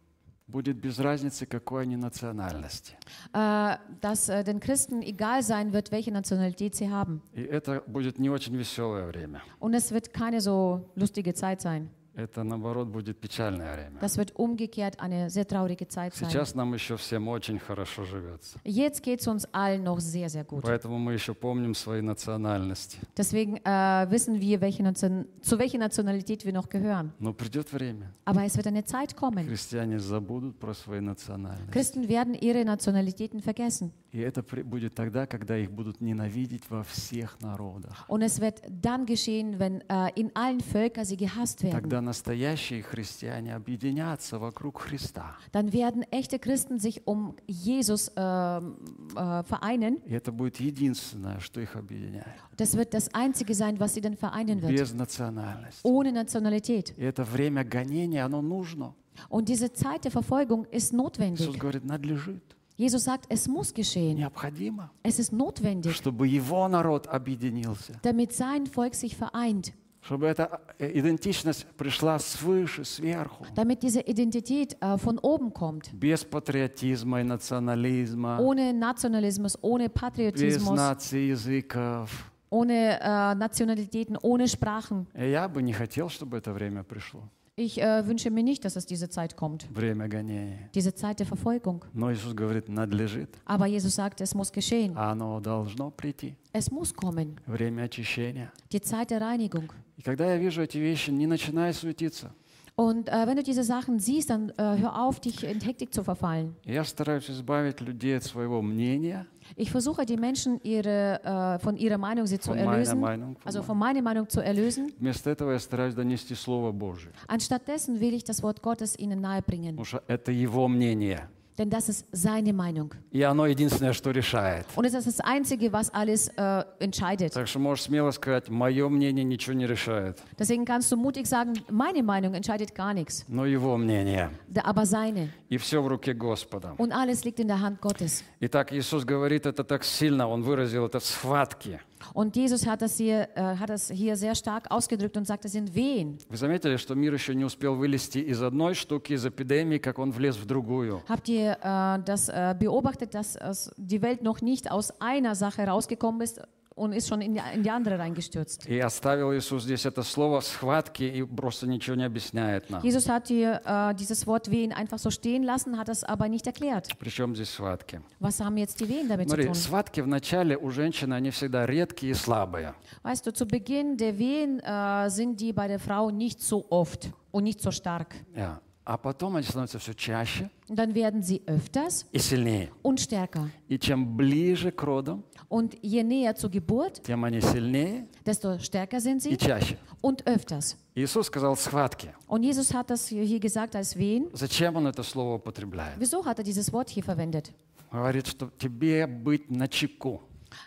[0.48, 2.96] будет без разницы, какой они национальности.
[3.32, 7.20] äh, dass äh, den Christen egal sein wird, welche Nationalität sie haben.
[7.34, 9.40] И это будет не очень веселое время.
[9.60, 11.90] Und es wird keine so lustige Zeit sein.
[12.18, 14.00] Это, наоборот, будет печальное время.
[14.00, 16.28] Das wird umgekehrt eine sehr traurige Zeit sein.
[16.28, 18.58] Сейчас нам еще всем очень хорошо живется.
[18.64, 20.64] Jetzt geht es uns allen noch sehr, sehr gut.
[20.64, 22.98] Поэтому мы еще помним свои национальности.
[23.16, 27.12] Deswegen äh, wissen wir, welche Nation zu welcher Nationalität wir noch gehören.
[27.20, 29.46] Но придет время, Aber es wird eine Zeit kommen.
[29.46, 31.70] христиане забудут про свои национальности.
[31.70, 33.92] Christen werden ihre Nationalitäten vergessen.
[34.10, 38.06] И это будет тогда, когда их будут ненавидеть во всех народах.
[38.08, 41.72] Und es wird dann geschehen, wenn äh, in allen Völkern sie gehasst werden.
[41.74, 45.36] Тогда настоящие христиане объединятся вокруг Христа.
[45.52, 48.76] Dann werden echte Christen sich um Jesus ähm,
[49.14, 49.98] äh, vereinen.
[50.06, 52.26] И это будет единственное, что их объединяет.
[52.56, 54.72] Das wird das Einzige sein, was sie dann vereinen wird.
[54.72, 55.80] Без национальности.
[55.84, 56.94] Ohne Nationalität.
[56.96, 58.94] И это время гонения, оно нужно.
[59.28, 61.58] Und diese Zeit der Verfolgung ist Иисус notwendig.
[61.58, 62.42] говорит, надлежит,
[62.76, 64.16] Jesus sagt, es muss geschehen.
[64.18, 67.98] необходимо, Es ist notwendig, чтобы его народ объединился.
[68.02, 69.72] damit sein Volk sich vereint.
[70.08, 73.44] Чтобы эта э, идентичность пришла свыше, сверху.
[73.54, 75.90] Damit diese Identität äh, von oben kommt.
[75.92, 82.08] Без патриотизма и национализма, Ohne Nationalismus, ohne без Patriotismus, наций, языков.
[82.48, 85.06] ohne äh, Nationalitäten, ohne Sprachen.
[85.14, 87.28] И я бы не хотел, чтобы это время пришло.
[87.60, 90.70] Ich äh, wünsche mir nicht, dass es diese Zeit kommt, Время гонения.
[90.76, 91.84] diese Zeit der Verfolgung.
[91.92, 93.30] Но Иисус говорит, надлежит.
[93.46, 94.92] Aber Jesus sagt, es muss geschehen.
[94.96, 96.36] А оно должно прийти.
[96.52, 97.36] Es muss kommen.
[97.48, 98.52] Время очищения.
[98.70, 99.68] Die Zeit der Reinigung.
[99.96, 102.30] И когда я вижу эти вещи, не начинай суетиться.
[102.76, 106.04] Und äh, wenn du diese Sachen siehst, dann äh, hör auf, dich in Hektik zu
[106.04, 106.54] verfallen.
[106.64, 111.97] Я стараюсь избавить людей от своего мнения, Ich versuche, die Menschen ihre, äh, von ihrer
[111.97, 113.35] Meinung sie zu von meiner erlösen, Meinung.
[113.35, 114.91] von also мо- von meiner Meinung zu erlösen.
[114.99, 117.11] Вместо этого я стараюсь донести Слово Божие.
[117.27, 119.75] Anstattdessen will ich das Wort Gottes ihnen nahebringen.
[119.75, 121.27] Потому что это Его мнение.
[121.58, 122.92] Denn das ist seine Meinung.
[123.10, 124.64] И оно единственное, что решает.
[124.76, 127.32] Und es ist das Einzige, was alles äh, entscheidet.
[127.34, 131.54] Так что можешь смело сказать, мое мнение ничего не решает, Deswegen kannst du mutig sagen,
[131.68, 134.30] meine Meinung entscheidet gar nichts, но Его мнение.
[134.48, 135.30] da- aber seine.
[135.50, 136.74] И все в руке Господа.
[136.78, 138.22] Und alles liegt in der Hand Gottes.
[138.40, 141.80] Итак, Иисус говорит это так сильно, Он выразил это в схватке.
[142.17, 145.53] Und Jesus hat das, hier, äh, hat das hier sehr stark ausgedrückt und sagt, es
[145.53, 146.17] sind Wehen.
[146.29, 150.11] Вы заметили, что мир еще не успел вылезти из одной штуки, из эпидемии, как он
[150.11, 151.01] влез в другую?
[151.07, 155.63] Habt ihr äh, das äh, beobachtet, dass es die Welt noch nicht aus einer Sache
[155.63, 156.41] rausgekommen ist
[156.77, 158.65] und ist schon in die, in die andere reingestürzt?
[158.67, 162.81] И оставил Иисус здесь это слово «схватки» и просто ничего не объясняет нам.
[162.81, 166.47] Jesus hat hier äh, dieses Wort Wehen einfach so stehen lassen, hat es aber nicht
[166.47, 166.89] erklärt.
[166.97, 168.01] Причем здесь схватки?
[168.19, 169.55] Was haben jetzt die Wehen damit zu Смотри, tun?
[169.55, 172.73] схватки в начале у женщины, они всегда редкие и слабые.
[173.03, 177.11] Weißt du, zu Beginn der Wehen äh, sind die bei der Frau nicht so oft
[177.31, 178.15] und nicht so stark.
[178.35, 178.59] Ja.
[178.90, 182.70] А потом они становятся все чаще dann werden sie öfters и сильнее.
[182.82, 183.50] und stärker.
[183.68, 188.98] И чем ближе к родам, Und je näher zur Geburt, тем они сильнее desto stärker
[189.00, 189.76] sind и sie чаще.
[190.00, 190.76] und öfters.
[190.94, 192.14] Иисус сказал «схватки».
[192.28, 194.30] Und Jesus hat das hier gesagt als Wehen.
[194.32, 195.98] Зачем он это слово употребляет?
[195.98, 197.52] Wieso hat er dieses Wort hier verwendet?
[197.92, 200.22] Говорит, что тебе быть на чеку.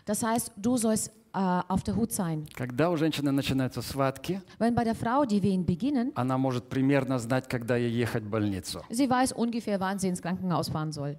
[0.05, 2.45] Das heißt, du sollst äh, auf der Hut sein.
[2.55, 7.19] Когда у женщины начинаются схватки, Wenn bei der Frau die Wehen beginnen, она может примерно
[7.19, 8.81] знать, когда ей ехать в больницу.
[8.89, 11.17] sie weiß ungefähr, wann sie ins Krankenhaus fahren soll.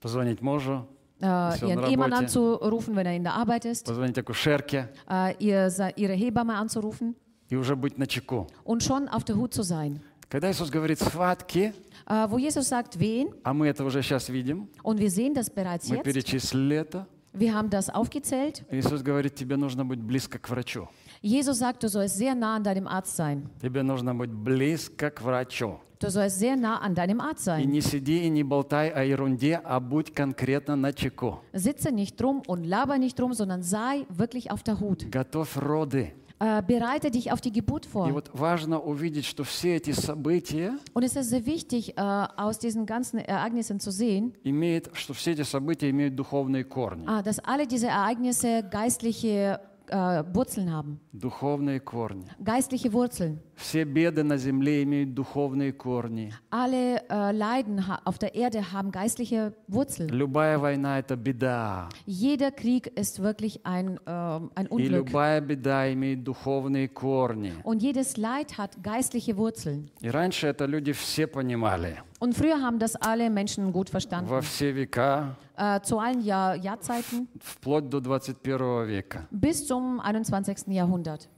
[0.00, 0.86] Позвонить мужу,
[1.22, 2.24] Äh, Ist ja ihren на Ehemann работе.
[2.38, 7.14] anzurufen, wenn er in der Arbeit ist, позвонить акушерке äh, ihr, se- ihre Hebamme anzurufen
[7.50, 8.46] и уже быть на чеку.
[8.64, 10.00] und schon auf der Hut zu sein.
[10.30, 11.74] Когда Иисус говорит «схватки»,
[12.06, 15.50] Äh, wo Jesus sagt Wehen, а мы это уже сейчас видим, und wir sehen das
[15.50, 18.63] bereits мы jetzt, перечислили это, wir haben das aufgezählt.
[18.71, 20.87] Иисус говорит, тебе нужно быть близко к врачу.
[21.21, 23.49] Jesus sagt, du sollst sehr nah an deinem Arzt sein.
[23.61, 25.79] Тебе нужно быть близко к врачу.
[25.99, 27.65] Du sollst sehr nah an deinem Arzt И sein.
[27.65, 31.39] не сиди и не болтай о ерунде, а будь конкретно на чеку.
[31.53, 35.09] Sitze nicht drum und laber nicht drum, sondern sei wirklich auf der Hut.
[35.09, 36.13] Готовь роды.
[36.39, 38.11] Äh, bereite dich auf die Geburt И vor.
[38.11, 42.85] вот важно увидеть, что все эти события Und es ist sehr wichtig, äh, aus diesen
[42.85, 47.05] ganzen Ereignissen zu sehen, имеют, что все эти события имеют духовные корни.
[47.07, 50.99] äh, dass alle diese Ereignisse geistliche äh, Wurzeln haben.
[51.13, 52.25] духовные корни.
[52.43, 53.39] Geistliche Wurzeln.
[53.55, 56.33] Все беды на земле имеют духовные корни.
[56.49, 60.09] Alle äh, Leiden ha- auf der Erde haben geistliche Wurzeln.
[60.09, 61.87] Любая война – это беда.
[62.05, 64.91] Jeder Krieg ist wirklich ein, ähm, ein И Unglück.
[65.07, 67.53] любая беда имеет духовные корни.
[67.63, 69.89] Und jedes Leid hat geistliche Wurzeln.
[70.01, 71.97] И раньше это люди все понимали.
[72.19, 74.29] Und früher haben das alle Menschen gut verstanden.
[74.29, 75.48] Во все века, Äh,
[75.82, 79.26] Zu allen Jahr, Jahrzeiten вплоть до 21 века.
[79.30, 80.68] bis zum 21.
[80.68, 81.28] Jahrhundert.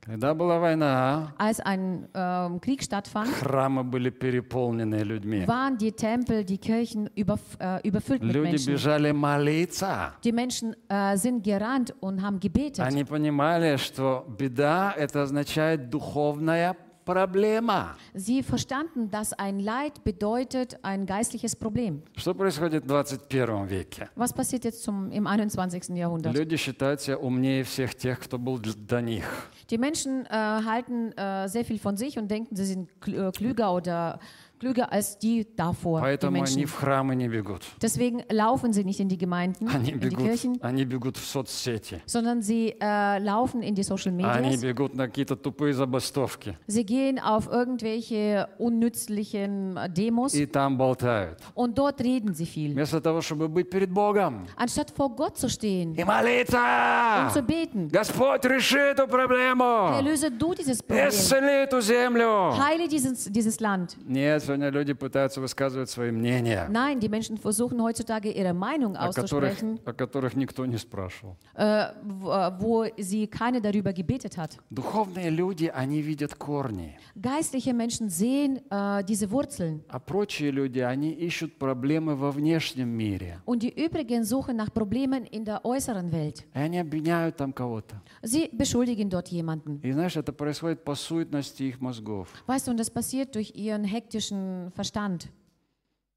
[0.00, 5.44] Когда была война, Als ein ähm, Krieg stattfand, храмы были переполнены людьми.
[5.46, 8.72] waren die Tempel, die Kirchen überf äh, überfüllt mit Люди Menschen.
[8.72, 10.14] бежали молиться.
[10.24, 12.80] Die Menschen äh, sind gerannt und haben gebetet.
[12.80, 16.74] Они понимали, что беда– это означает духовная
[17.07, 17.95] проблема.
[18.15, 22.01] Sie verstanden, dass ein Leid bedeutet ein geistliches Problem.
[22.15, 24.09] Что происходит в 21 веке?
[24.15, 25.89] Was passiert jetzt zum, im 21.
[25.97, 26.33] Jahrhundert?
[26.33, 29.25] Люди считают себя умнее всех тех, кто был дл- до них.
[29.69, 33.31] Die Menschen äh, halten äh, sehr viel von sich und denken, sie sind kl äh,
[33.31, 34.19] klüger oder
[34.59, 36.67] klüger als die davor, die Поэтому они Menschen.
[36.67, 37.63] в храмы не бегут.
[37.81, 41.25] Deswegen laufen sie nicht in die Gemeinden, Они in die бегут, Kirchen, они бегут в
[41.25, 42.01] соцсети.
[42.05, 44.61] sondern sie äh, laufen in die Social Они Medias.
[44.61, 46.57] бегут на какие-то тупые забастовки.
[46.67, 51.39] Sie gehen auf irgendwelche unnützlichen äh, Demos И там болтают.
[51.55, 52.73] und dort reden sie viel.
[52.73, 57.29] Вместо того, чтобы быть перед Bогом Anstatt vor Gott zu stehen и und молиться.
[57.33, 57.89] zu beten.
[57.89, 59.91] Господь, реши эту проблему.
[59.99, 61.09] Erlöse du dieses Problem.
[61.09, 62.55] Исцели эту землю.
[62.57, 63.97] Heile dieses, dieses Land.
[64.07, 69.12] Нет, сегодня люди пытаются высказывать свои мнения, Nein, die Menschen versuchen heutzutage ihre Meinung о
[69.12, 71.36] которых, auszusprechen, о которых никто не спрашивал.
[71.54, 74.58] äh, wo, äh, sie keine darüber gebetet hat.
[74.70, 81.10] Духовные люди, они видят корни, Geistliche Menschen sehen äh, diese Wurzeln а прочие люди, они
[81.10, 83.40] ищут проблемы во внешнем мире.
[83.44, 86.44] und die übrigen suchen nach Problemen in der äußeren Welt.
[86.54, 88.00] И они обвиняют там кого-то.
[88.22, 89.80] Sie beschuldigen dort jemanden.
[89.82, 92.28] И знаешь, это происходит по суетности их мозгов.
[92.46, 95.27] Weißt du, und das passiert durch ihren hektischen Verstand.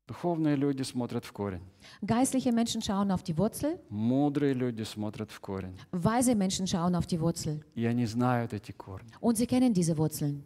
[0.09, 1.62] Духовные люди смотрят в корень.
[2.00, 5.76] Geistliche Menschen schauen auf die Wurzel, Мудрые люди смотрят в корень.
[5.90, 7.61] weise Menschen schauen auf die Wurzel.
[7.74, 9.11] И они знают эти корни.
[9.20, 10.44] Und sie kennen diese Wurzeln.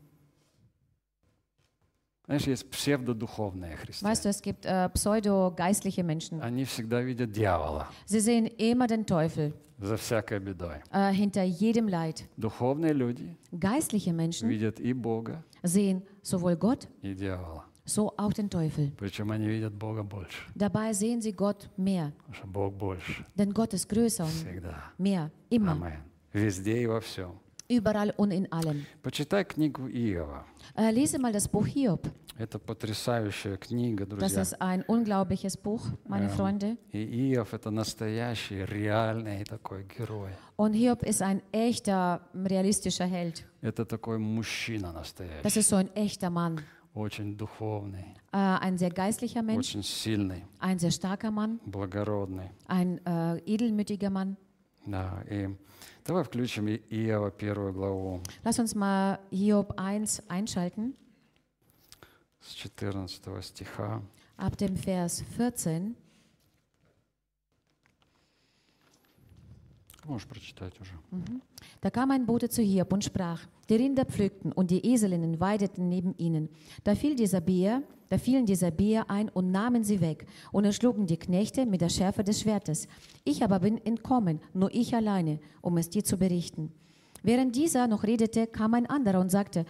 [2.26, 4.12] Знаешь, есть псевдодуховные христиане.
[4.12, 6.40] Weißt du, es gibt äh, pseudo-geistliche Menschen.
[6.40, 10.80] Они всегда видят дьявола Sie sehen immer den Teufel за всякой бедой.
[10.92, 12.24] äh, hinter jedem Leid.
[12.37, 17.65] Духовные люди Geistliche Menschen видят и Бога, sehen sowohl Gott, и дьявола.
[17.85, 18.91] so auch den Teufel.
[18.97, 22.11] Причем они видят Бога больше, Dabei sehen sie Gott mehr,
[22.43, 24.91] Бог больше denn Gott ist größer und всегда.
[24.97, 26.01] mehr, immer, Амен.
[26.33, 27.39] Везде и во всем.
[27.68, 28.85] überall und in allem.
[29.02, 30.44] Почитай книгу Иова.
[30.76, 32.09] Äh, lese mal das Buch Hiob.
[32.38, 34.40] Это потрясающая книга, Das друзья.
[34.42, 36.78] ist ein unglaubliches Buch, meine Freunde.
[36.90, 40.30] И Иов — это настоящий, реальный такой герой.
[40.56, 43.44] Und Hiob ist ein echter, realistischer Held.
[43.61, 46.61] Это такой мужчина Das настоящий, ist so ein echter Mann.
[46.94, 52.50] очень духовный, Äh, ein sehr geistlicher Mensch, очень сильный, ein sehr starker Mann, благородный.
[52.68, 54.37] ein äh, edelmütiger Mann.
[54.87, 55.46] Да, и
[56.06, 60.94] давай включим И- Иова первую главу Lass uns mal Hiob 1 einschalten,
[62.40, 64.02] с 14 стиха.
[64.37, 65.94] ab dem Vers 14.
[70.02, 70.92] Ты можешь прочитать уже.
[71.83, 75.88] Da kam ein Bote zu Hiob und sprach: Die Rinder pflückten und die Eselinnen weideten
[75.88, 76.48] neben ihnen.
[76.85, 81.07] Da fiel die Sabier, da fielen die Sabier ein und nahmen sie weg und erschlugen
[81.07, 82.87] die Knechte mit der Schärfe des Schwertes.
[83.23, 86.71] Ich aber bin entkommen, nur ich alleine, um es dir zu berichten.
[87.23, 89.65] Während dieser noch redete, kam ein anderer und sagte: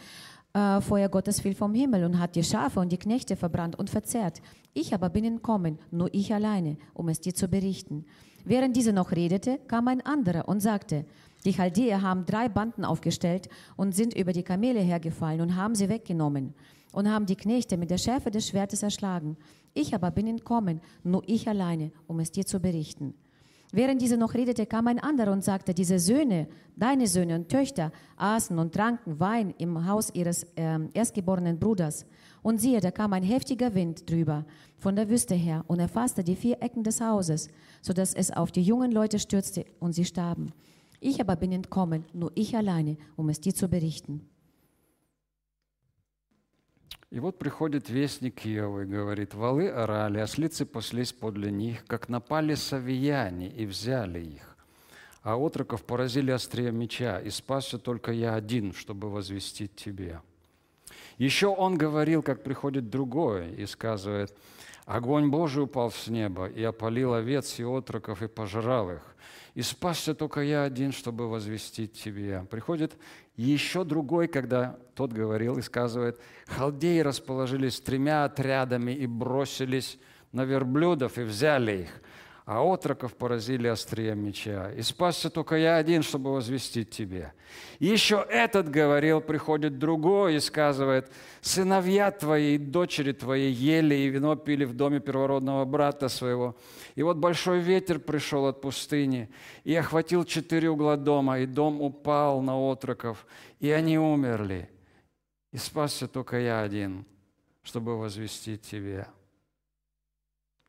[0.53, 3.89] äh, Feuer Gottes fiel vom Himmel und hat die Schafe und die Knechte verbrannt und
[3.89, 4.41] verzehrt.
[4.73, 8.05] Ich aber bin entkommen, nur ich alleine, um es dir zu berichten.
[8.43, 11.05] Während dieser noch redete, kam ein anderer und sagte,
[11.45, 15.89] die Chaldeer haben drei Banden aufgestellt und sind über die Kamele hergefallen und haben sie
[15.89, 16.53] weggenommen
[16.95, 19.36] und haben die Knechte mit der Schärfe des Schwertes erschlagen.
[19.73, 23.13] Ich aber bin entkommen, nur ich alleine, um es dir zu berichten.
[23.73, 27.91] Während dieser noch redete, kam ein anderer und sagte, diese Söhne, deine Söhne und Töchter,
[28.15, 32.05] aßen und tranken Wein im Haus ihres ähm, erstgeborenen Bruders.
[32.41, 34.45] Und siehe, da kam ein heftiger Wind drüber
[34.77, 37.49] von der Wüste her und erfasste die vier Ecken des Hauses,
[37.81, 40.53] sodass es auf die jungen Leute stürzte und sie starben.
[41.01, 44.29] Ich aber bin entkommen, nur ich alleine, um es dir zu berichten.
[47.15, 52.56] И вот приходит вестник Иова и говорит, «Валы орали, ослицы паслись подле них, как напали
[52.56, 54.58] савияне и взяли их.
[55.23, 60.19] А отроков поразили острие меча, и спасся только я один, чтобы возвестить тебе».
[61.17, 64.38] Еще он говорил, как приходит другой, и сказывает,
[64.86, 69.15] огонь Божий упал с неба и опалил овец и отроков и пожрал их.
[69.54, 72.45] И спасся только я один, чтобы возвестить тебе.
[72.51, 72.97] Приходит
[73.35, 79.99] еще другой, когда тот говорил и сказывает, халдеи расположились тремя отрядами и бросились
[80.31, 81.89] на верблюдов и взяли их
[82.45, 84.71] а отроков поразили острием меча.
[84.73, 87.34] И спасся только я один, чтобы возвестить тебе.
[87.79, 94.10] И еще этот говорил, приходит другой и сказывает, сыновья твои и дочери твои ели и
[94.10, 96.55] вино пили в доме первородного брата своего.
[96.93, 99.31] И вот большой ветер пришел от пустыни
[99.63, 103.25] и охватил четыре угла дома, и дом упал на отроков,
[103.60, 104.69] и они умерли.
[105.51, 107.05] И спасся только я один,
[107.63, 109.08] чтобы возвестить тебе.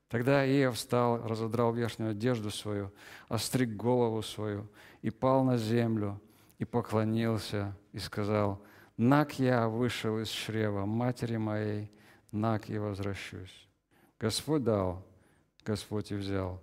[0.08, 2.92] Тогда Иов встал, разодрал верхнюю одежду свою,
[3.28, 4.68] остриг голову свою
[5.02, 6.20] и пал на землю
[6.58, 8.62] и поклонился и сказал,
[8.96, 11.90] «Нак я вышел из чрева матери моей,
[12.30, 13.68] нак и возвращусь.
[14.18, 15.04] Господь дал,
[15.64, 16.62] Господь и взял,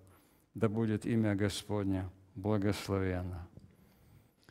[0.55, 3.47] да будет имя Господне благословенно».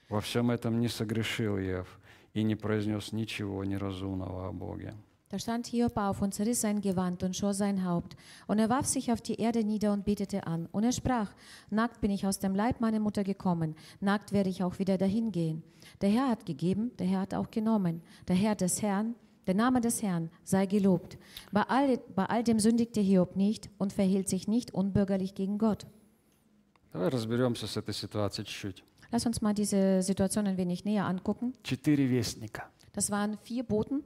[0.08, 1.88] Во всем этом не согрешил Иов
[2.34, 4.94] и не произнес ничего неразумного о Боге.
[5.31, 8.15] Da stand Hiob auf und zerriss sein Gewand und schor sein Haupt.
[8.47, 10.67] Und er warf sich auf die Erde nieder und betete an.
[10.71, 11.33] Und er sprach,
[11.69, 15.33] nackt bin ich aus dem Leib meiner Mutter gekommen, nackt werde ich auch wieder dahin
[15.33, 15.63] gehen.
[15.99, 18.01] Der Herr hat gegeben, der Herr hat auch genommen.
[18.29, 19.15] Der Herr des Herrn,
[19.47, 21.17] der Name des Herrn sei gelobt.
[21.51, 25.87] Bei all, bei all dem sündigte Hiob nicht und verhielt sich nicht unbürgerlich gegen Gott.
[26.93, 28.83] Давай разберемся с этой ситуацией чуть-чуть.
[29.11, 31.53] Lass uns mal diese Situation ein wenig näher angucken.
[31.63, 34.03] Четыре вестника, Das waren vier Boten,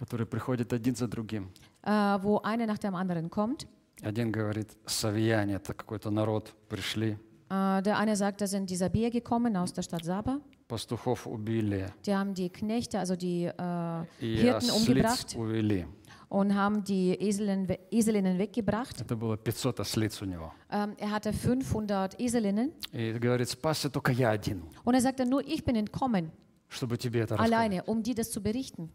[0.00, 1.50] которые приходят один за другим.
[1.82, 3.66] äh, wo einer nach dem anderen kommt.
[4.02, 7.16] Один говорит, савияне, это какой-то народ, пришли,
[7.48, 10.40] Äh, der eine sagt, da sind die Sabier gekommen aus der Stadt Saba.
[10.68, 15.86] пастухов убили Die haben die Knechte, also die äh, и Hirten ослиц umgebracht увели.
[16.28, 19.00] und haben die Eselinnen, we- Eselinnen weggebracht.
[19.00, 20.52] Это было 500 ослиц у него.
[20.70, 25.40] Ähm, er hatte 500 Eselinnen И говорит, спасся только я один, und er sagte, nur
[25.46, 26.32] ich bin entkommen,
[26.68, 27.52] чтобы тебе это рассказать.
[27.54, 28.90] alleine, um dir das zu berichten.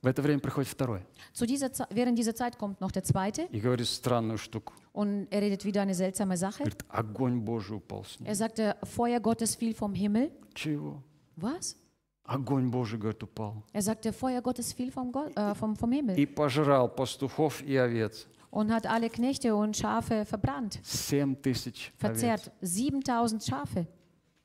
[0.00, 1.00] В это время приходит второй
[1.32, 4.72] Zu dieser während dieser Zeit kommt noch der zweite и говорит странную штуку.
[4.92, 6.58] und er redet wieder eine seltsame Sache.
[6.62, 8.30] Говорит, огонь Божий упал с неба.
[8.30, 10.30] Er sagte, Feuer Gottes fiel vom Himmel.
[10.54, 11.02] Чего?
[11.36, 11.76] Was?
[12.24, 13.64] Огонь Божий, говорит, упал.
[13.72, 17.76] Er sagte, Feuer Gottes fiel vom, Go äh, vom, vom Himmel И пожрал пастухов и
[17.76, 18.26] овец.
[18.50, 22.20] und hat alle Knechte und Schafe verbrannt, Семь тысяч овец.
[22.20, 22.52] verzehrt.
[22.62, 23.86] 7000 Schafe.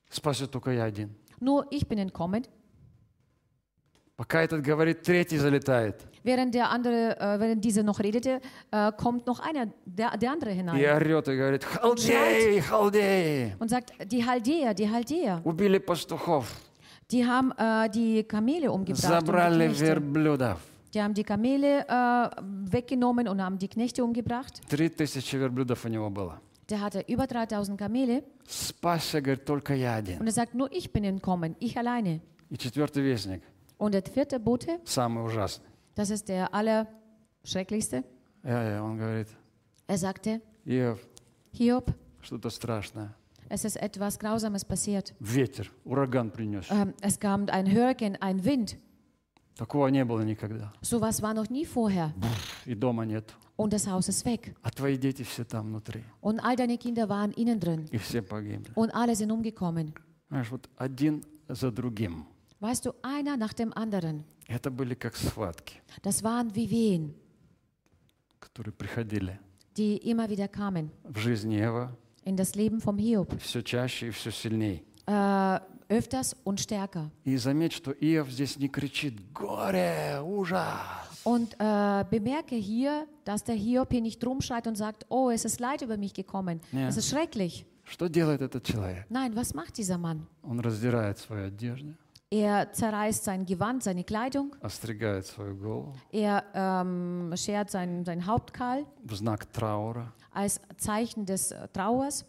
[0.10, 1.16] Спасся только я один.
[1.40, 2.44] Nur ich bin entkommen.
[4.16, 6.06] Пока этот говорит, третий залетает.
[6.24, 8.40] Während der andere, äh, während dieser noch redete,
[8.72, 13.70] äh, kommt noch einer, der, der andere И hinein орет и говорит, халдеи, халдеи, und
[13.70, 16.46] sagt, die Haldeer, die Haldeer, убили пастухов,
[17.12, 19.02] die haben äh, die Kamele umgebracht.
[19.02, 20.60] Забрали верблюдов.
[20.94, 22.30] die haben die Kamele äh,
[22.72, 24.62] weggenommen und haben die Knechte umgebracht.
[24.70, 26.40] Три тысячи верблюдов у него было.
[26.70, 30.20] Der hatte über 3000 Kamele Спасся, говорит, только я один.
[30.20, 32.22] und er sagt, nur ich bin entkommen, ich alleine.
[32.50, 33.42] И четвертый вестник,
[33.79, 35.67] Und der vierte Bote, самый ужасный.
[35.95, 36.53] das ist der
[37.45, 38.05] allerschrecklichste,
[38.45, 39.29] Я- я- Он говорит,
[39.87, 41.01] er sagte, Иов,
[41.53, 43.15] Hiob, что-то страшное.
[43.49, 45.15] es ist etwas Grausames passiert.
[45.21, 46.67] Ветер, ураган принес.
[46.71, 48.77] Ähm, es kam ein Hurrikan, ein Wind.
[49.57, 50.73] Такого не было никогда.
[50.83, 52.13] Sowas war noch nie vorher.
[52.65, 53.35] И дома нет.
[53.57, 54.55] Und das Haus ist weg.
[54.63, 56.05] А твои дети все там внутри.
[56.21, 57.87] Und all deine Kinder waren innen drin.
[57.91, 58.71] И все погибли.
[58.77, 59.95] Und alle sind umgekommen.
[60.29, 62.27] Знаешь, вот один за другим.
[62.64, 64.24] Weißt du, einer nach dem anderen.
[64.48, 67.14] Это были как схватки, Das waren wie Wehen,
[68.40, 69.38] которые приходили
[69.76, 71.92] die immer wieder kamen в жизни Ева
[72.24, 73.38] in das Leben vom Hiob.
[73.42, 74.82] все чаще и все сильнее.
[75.08, 77.12] Äh, öfters und stärker.
[77.26, 80.22] И заметь, что Иов здесь не кричит «Горе!
[80.22, 80.80] Ужас!»
[81.26, 85.60] Und äh, bemerke hier, dass der Hiob hier nicht rumschreit und sagt, oh, es ist
[85.60, 86.62] Leid über mich gekommen.
[86.72, 86.88] Ja.
[86.88, 87.66] Es ist schrecklich.
[87.84, 89.06] Что делает этот человек?
[89.10, 90.28] Nein, was macht dieser Mann?
[90.42, 91.94] Он раздирает свою одежду,
[92.33, 94.55] Er zerreißt sein Gewand, seine Kleidung.
[94.61, 100.13] остригает свою голову Er ähm, schert sein, sein Haupt kahl в знак траура.
[100.33, 102.25] als Zeichen des äh, Trauers.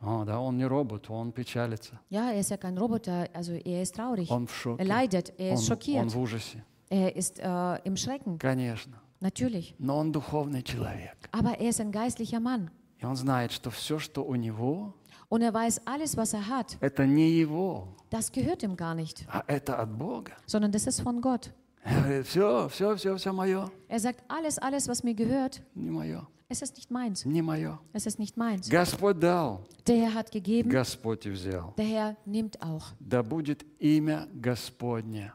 [0.00, 2.00] О, да, он не робот, он печалится.
[2.08, 4.30] Ja, er ist ja kein Roboter, also er ist traurig.
[4.30, 4.82] Он в Er шоке.
[4.84, 6.64] leidet, er Он, ist он schockiert, в ужасе.
[6.90, 8.94] er ist äh, im Schrecken, Конечно.
[9.20, 9.74] natürlich.
[9.78, 11.28] Но он духовный человек.
[11.32, 12.70] Aber er ist ein geistlicher Mann.
[12.98, 14.94] И он знает, что все, что у него,
[15.28, 19.24] Und er weiß, alles, was er hat, это не его, das gehört ihm gar nicht,
[19.28, 20.32] а это от Бога.
[20.46, 21.50] sondern das ist von Gott.
[22.24, 23.68] Все, все, все, все мое.
[23.88, 26.26] Er sagt, alles, alles, was mir gehört, Не мое.
[26.48, 27.24] es ist nicht meins.
[27.24, 27.78] Не мое.
[27.92, 28.68] Es ist nicht meins.
[28.68, 31.72] Господь дал, Der Herr hat gegeben, Господь и взял.
[31.76, 32.84] der Herr nimmt auch.
[33.00, 35.32] Да будет имя Господне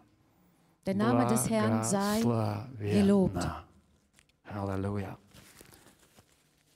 [0.85, 3.33] Der Name des Herrn sei gelobt.
[3.33, 3.63] Благословенно.
[4.45, 5.17] Аллилуйя.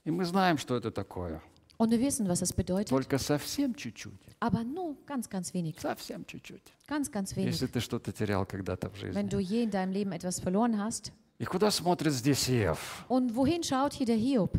[0.03, 1.41] И мы знаем, что это такое.
[1.78, 4.14] Und wir wissen, was es bedeutet, Только совсем чуть-чуть.
[4.40, 5.78] aber nur ganz, ganz wenig.
[5.80, 6.62] Совсем чуть-чуть.
[6.86, 7.52] Ganz, ganz wenig.
[7.52, 9.28] Если ты что-то терял когда-то в Wenn жизни.
[9.28, 11.12] du je in deinem Leben etwas verloren hast.
[11.38, 13.04] И куда смотрит здесь Иов?
[13.08, 14.58] Und wohin schaut hier der Hiob?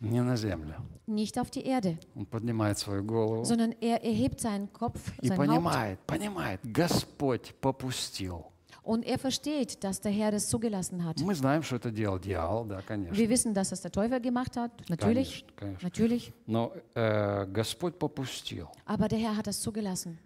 [0.00, 0.74] Не на землю.
[1.06, 5.38] Nicht auf die Erde, Он поднимает свою голову sondern er erhebt seinen Kopf, и sein
[5.38, 8.51] Haupt понимает, понимает, Господь попустил.
[8.83, 11.19] und er versteht, dass der Herr das zugelassen hat.
[11.21, 13.15] Мы знаем, что это делал дьявол, да, конечно.
[13.15, 15.85] Wir wissen, dass das der Teufel gemacht hat, natürlich, Конечно, конечно.
[15.87, 18.67] natürlich, Но э, Господь попустил.
[18.85, 20.17] aber der Herr hat das zugelassen.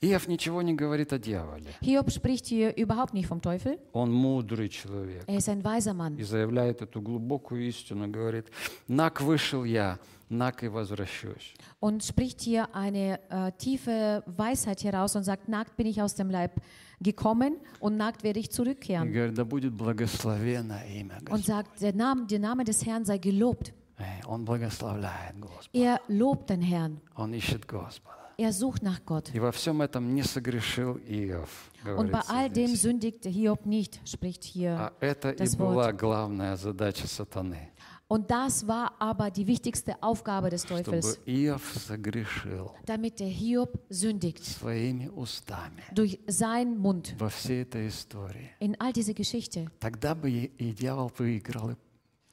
[0.00, 1.72] Иов ничего не говорит о дьяволе.
[1.80, 5.24] Hiob spricht hier überhaupt nicht vom Teufel, Он мудрый человек.
[5.26, 8.46] er ist ein weiser И Mann заявляет эту глубокую истину, говорит,
[8.86, 11.54] «Нак вышел я, нак и возвращусь».
[11.80, 16.28] und spricht hier eine äh, tiefe Weisheit heraus und sagt, nackt bin ich aus dem
[16.30, 16.52] Leib
[17.00, 19.12] gekommen und nackt werde ich И zurückkehren.
[19.12, 21.46] говорит, да будет благословено имя Und Господь.
[21.46, 23.72] sagt, der Name, der Name des Herrn sei gelobt.
[23.98, 25.68] Эй, Он благословляет Господа.
[25.72, 28.14] Er lobt den Herrn, Он ищет Господа.
[28.36, 29.30] er sucht nach Gott.
[29.32, 32.80] И во всем этом не согрешил Иов, Und bei говорится all dem здесь.
[32.82, 34.76] sündigte Hiob nicht, spricht hier.
[34.76, 35.96] А это и das была Wort.
[36.00, 37.70] главная задача сатаны,
[38.08, 43.78] Und das war aber die wichtigste Aufgabe des чтобы Teufels, Иов согрешил damit der Hiob
[43.88, 48.50] sündigt своими устами durch seinen Mund во всей этой истории.
[48.60, 49.70] in all diese Geschichte.
[49.80, 51.76] Тогда бы и и дьявол выиграл и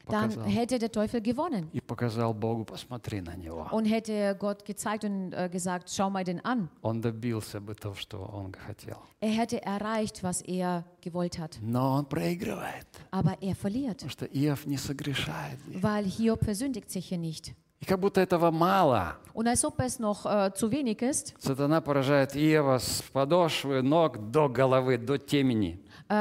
[0.08, 3.66] Dann показал, hätte der Teufel gewonnen и показал Богу, посмотри на него.
[3.72, 6.68] und hätte Gott gezeigt und äh, gesagt, schau mal den an.
[6.82, 8.98] Он добился бы того, что он хотел.
[9.20, 11.58] Er hätte erreicht, was er gewollt hat.
[11.60, 15.58] Но он проигрывает, Aber er verliert, потому что Иов не согрешает.
[15.82, 17.54] weil Hiob versündigt sich hier nicht.
[17.78, 21.82] И как будто этого мало, Und als ob es noch äh, zu wenig ist, сатана
[21.82, 25.78] поражает Иова с подошвы ног до головы, до темени.
[26.09, 26.13] äh,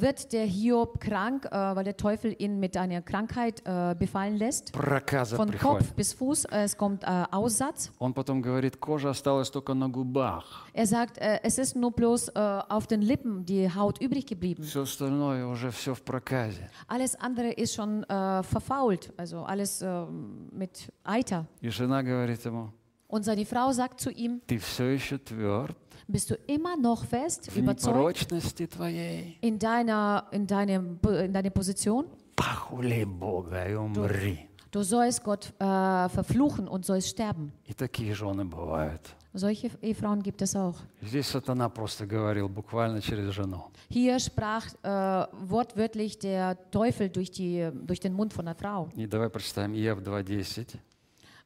[0.00, 4.72] wird der Hiob krank, äh, weil der Teufel ihn mit einer Krankheit äh, befallen lässt.
[4.72, 5.86] Проказа Von приходит.
[5.86, 7.90] Kopf bis Fuß, äh, es kommt äh, Aussatz.
[7.98, 10.66] Он потом говорит, кожа осталась только на губах.
[10.72, 14.62] Er sagt, äh, es ist nur bloß äh, auf den Lippen die Haut übrig geblieben.
[14.62, 16.68] Все остальное уже все в проказе.
[16.86, 20.04] Alles andere ist schon äh, verfault, also alles äh,
[20.52, 21.46] mit Eiter.
[21.60, 22.72] И жена говорит ему,
[23.12, 25.76] Und seine Frau sagt zu ihm, ты все еще тверд
[26.08, 29.38] bist du immer noch fest, в überzeugt непорочности твоей.
[29.42, 32.06] in deiner, in deinem, in deiner Position?
[32.34, 34.48] Похули Бога и умри.
[34.70, 37.52] Du sollst Gott äh, verfluchen und sollst sterben.
[37.64, 39.14] И такие жены бывают.
[39.34, 40.76] Solche Ehefrauen gibt es auch.
[41.02, 43.70] Здесь сатана просто говорил буквально через жену.
[43.90, 48.88] Hier sprach äh, wortwörtlich der Teufel durch, die, durch den Mund von der Frau.
[48.96, 50.78] И давай прочитаем Ев 2.10,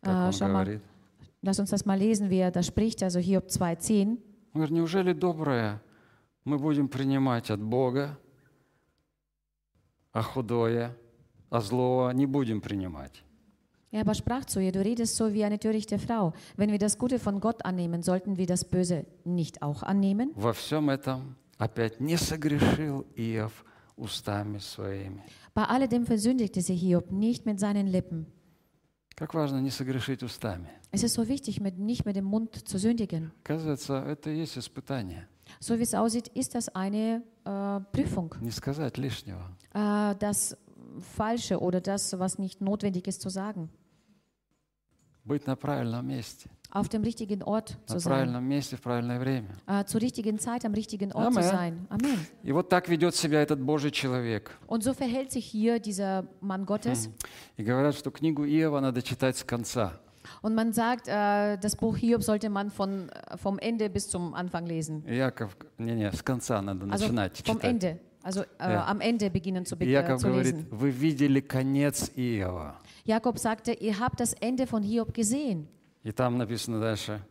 [0.02, 0.64] как А, он schau mal.
[0.64, 0.82] говорит.
[1.46, 3.02] Lass uns das mal lesen, wie er da spricht.
[3.02, 4.08] Also Hiob 2,10.
[4.08, 4.18] Он
[4.54, 5.80] говорит, неужели доброе
[6.44, 8.18] мы будем принимать от Бога,
[10.12, 10.96] а худое,
[11.50, 13.22] а злого не будем принимать?
[13.90, 16.32] Er aber sprach zu ihr, du redest so wie eine törichte Frau.
[16.56, 20.30] Wenn wir das Gute von Gott annehmen, sollten wir das Böse nicht auch annehmen?
[20.34, 23.64] Во всем этом опять не согрешил Иов
[23.96, 25.22] устами своими.
[25.54, 28.26] Bei alledem versündigte sich Hiob nicht mit seinen Lippen.
[29.16, 30.68] Как важно не согрешить устами.
[30.90, 33.32] Es ist so wichtig, mit, nicht mit dem Mund zu sündigen.
[33.44, 35.28] Оказывается, это и есть испытание.
[35.60, 38.34] So wie es aussieht, ist das eine äh, Prüfung.
[38.40, 39.42] Не сказать лишнего.
[39.74, 40.56] Äh, das
[41.16, 43.70] Falsche oder das, was nicht notwendig ist zu sagen.
[45.24, 46.50] Быть на правильном месте.
[46.74, 48.10] Auf dem richtigen Ort На zu sein.
[48.12, 49.48] правильном месте в правильное время.
[49.66, 51.50] Äh, zur richtigen Zeit am richtigen Ort zu Amen.
[51.50, 51.86] sein.
[51.90, 52.18] Amen.
[52.42, 54.50] И вот так ведет себя этот Божий человек.
[54.66, 57.10] Und so verhält sich hier dieser Mann Gottes.
[57.58, 60.00] И говорят, что книгу Иова надо читать с конца.
[60.40, 64.32] Und man sagt, äh, das Buch Hiob sollte man von, äh, vom Ende bis zum
[64.34, 65.04] Anfang lesen.
[65.06, 67.64] И Яков, не-не, с конца надо Also начинать vom читать.
[67.70, 67.98] Ende.
[68.22, 68.86] Also äh, Ja.
[68.86, 70.66] am Ende beginnen zu, be И äh, Яков zu говорит, lesen.
[70.70, 72.76] вы видели конец Иова.
[73.04, 75.66] Jakob sagte, ihr habt das Ende von Hiob gesehen.
[76.03, 77.21] И там написано дальше,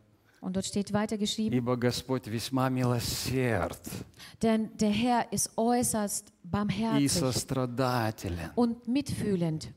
[0.40, 3.80] Und dort steht weiter geschrieben, ибо Господь весьма милосерд
[4.42, 8.50] denn der Herr ist äußerst и barmherzig сострадателен.
[8.54, 9.72] und mitfühlend.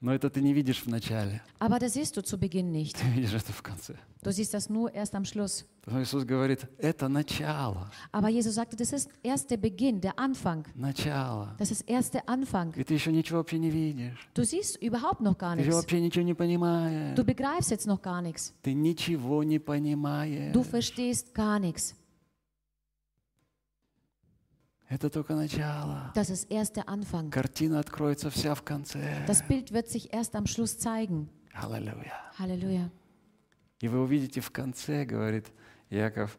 [0.00, 2.96] Но это ты не видишь в начале, Aber das siehst du zu Beginn nicht.
[2.96, 3.96] ты видишь это в конце.
[4.22, 5.64] Du siehst das nur erst am Schluss.
[5.82, 10.64] Потому Иисус говорит, это начало, Aber Jesus sagte, das ist erst der Beginn, der Anfang.
[10.76, 11.56] начало.
[11.58, 12.72] Das ist erst der Anfang.
[12.76, 14.28] И ты еще ничего вообще не видишь.
[14.36, 15.74] Du siehst überhaupt noch gar Ты nichts.
[15.74, 17.16] вообще ничего не понимаешь.
[17.16, 18.52] Du begreifst jetzt noch gar nichts.
[18.62, 20.52] Ты ничего не понимаешь.
[20.52, 21.94] Du verstehst gar nichts.
[24.88, 26.12] Это только начало.
[26.14, 27.30] Das ist erst der Anfang.
[27.30, 29.24] Картина откроется вся в конце.
[29.26, 31.28] Das Bild wird sich erst am Schluss zeigen.
[31.52, 32.12] Аллилуйя.
[32.38, 32.90] Halleluja.
[33.80, 35.52] И вы увидите в конце, говорит
[35.90, 36.38] Яков,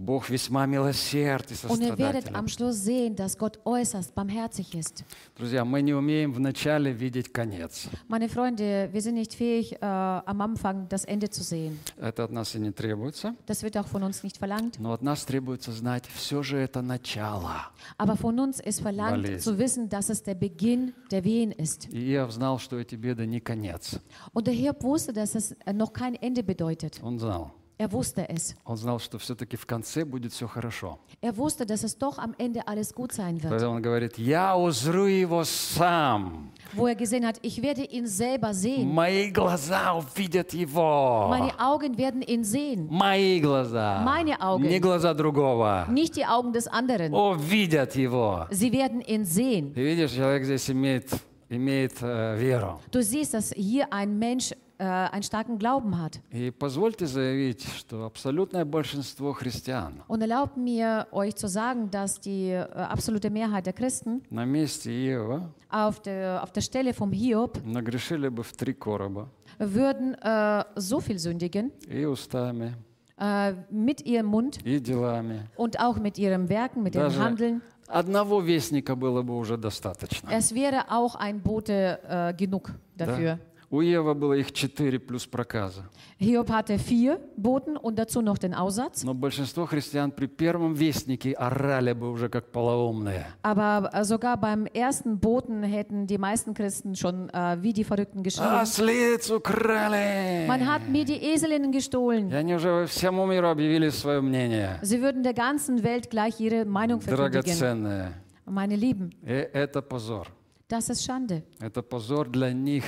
[0.00, 2.36] Бог весьма милосерд и Und ihr werdet сострадателен.
[2.36, 5.04] am Schluss sehen, dass Gott äußerst barmherzig ist.
[5.36, 7.86] Друзья, мы не умеем вначале видеть конец.
[8.08, 11.78] Meine Freunde, wir sind nicht fähig, äh, am Anfang das Ende zu sehen.
[11.98, 13.34] Это от нас и не требуется.
[13.46, 14.78] Das wird auch von uns nicht verlangt.
[14.80, 17.66] Но от нас требуется знать, все же это начало.
[17.98, 19.42] Aber von uns ist verlangt Болезнь.
[19.44, 21.88] zu wissen, dass es der Beginn der Wehen ist.
[21.92, 24.00] И Иов знал, что эти беды не конец.
[24.32, 27.00] Und der Hiob wusste, dass es äh, noch kein Ende bedeutet.
[27.02, 27.52] Он знал.
[27.79, 28.55] Er wusste es.
[28.63, 30.97] Он знал, что все-таки в конце будет все хорошо.
[31.21, 33.51] Er wusste, dass es doch am Ende alles gut sein wird.
[33.51, 36.53] Поэтому он говорит, я узру его сам.
[36.73, 38.93] Wo er gesehen hat, ich werde ihn selber sehen.
[38.93, 41.27] Мои глаза увидят его.
[41.29, 42.87] Meine Augen werden ihn sehen.
[42.89, 44.01] Мои глаза.
[44.05, 44.69] Meine Augen.
[44.69, 45.85] Не глаза другого.
[45.89, 47.13] Nicht die Augen des anderen.
[47.13, 48.47] Увидят его.
[48.51, 49.73] Sie werden ihn sehen.
[49.73, 51.09] Ты видишь, человек здесь имеет,
[51.49, 52.79] имеет э, веру.
[52.89, 56.19] Du siehst, dass hier ein Mensch äh, einen starken Glauben hat.
[56.31, 62.49] И позвольте заявить, что абсолютное большинство христиан Und erlaubt mir, euch zu sagen, dass die
[62.49, 67.59] äh, absolute Mehrheit der Christen на месте Иова auf der, auf der Stelle vom Hiob
[67.65, 72.73] нагрешили бы в три короба würden äh, so viel sündigen и устами,
[73.17, 75.47] äh, mit ihrem Mund и делами.
[75.55, 77.61] und auch mit ihrem Werken, mit ihrem Даже Handeln.
[77.87, 80.29] одного вестника было бы уже достаточно.
[80.29, 83.39] Es wäre auch ein Bote äh, genug dafür.
[83.69, 83.69] Да?
[83.71, 85.89] У Ева было их четыре плюс проказа.
[86.19, 89.03] Hiob hatte vier Boten und dazu noch den Aussatz.
[89.03, 93.25] Но большинство христиан при первом вестнике орали бы уже как полоумные.
[93.41, 98.21] Aber äh, sogar beim ersten Boten hätten die meisten Christen schon äh, wie die Verrückten
[98.23, 98.47] geschrien.
[98.61, 100.45] Ослиц украли!
[100.47, 102.29] Man hat mir die Eselinnen gestohlen.
[102.29, 104.79] И они уже всему миру объявили свое мнение.
[104.83, 107.41] Sie würden der ganzen Welt gleich ihre Meinung verkündigen.
[107.43, 108.13] Драгоценное.
[108.45, 110.27] Meine Lieben, И это позор.
[110.69, 111.43] das ist Schande.
[111.59, 112.83] Это позор для них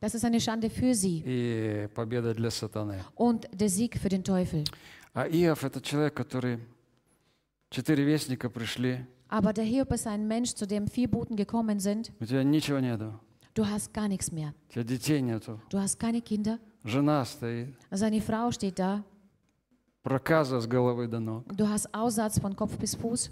[0.00, 2.98] Das ist eine Schande für sie и победа для сатаны.
[3.14, 4.64] und der Sieg für den Teufel.
[5.14, 6.58] А Иов – это человек, который...
[7.70, 12.10] Четыре вестника пришли, Aber der Hiob ist ein Mensch, zu dem vier Boten gekommen sind.
[12.20, 13.18] у тебя ничего нету,
[13.54, 14.52] Du hast gar nichts mehr.
[14.68, 16.58] у тебя детей нету, Du hast keine Kinder.
[16.84, 19.02] жена стоит, Seine Frau steht da.
[20.02, 21.46] проказа с головы до ног.
[21.54, 23.30] Du hast Aussatz von Kopf bis Fuß.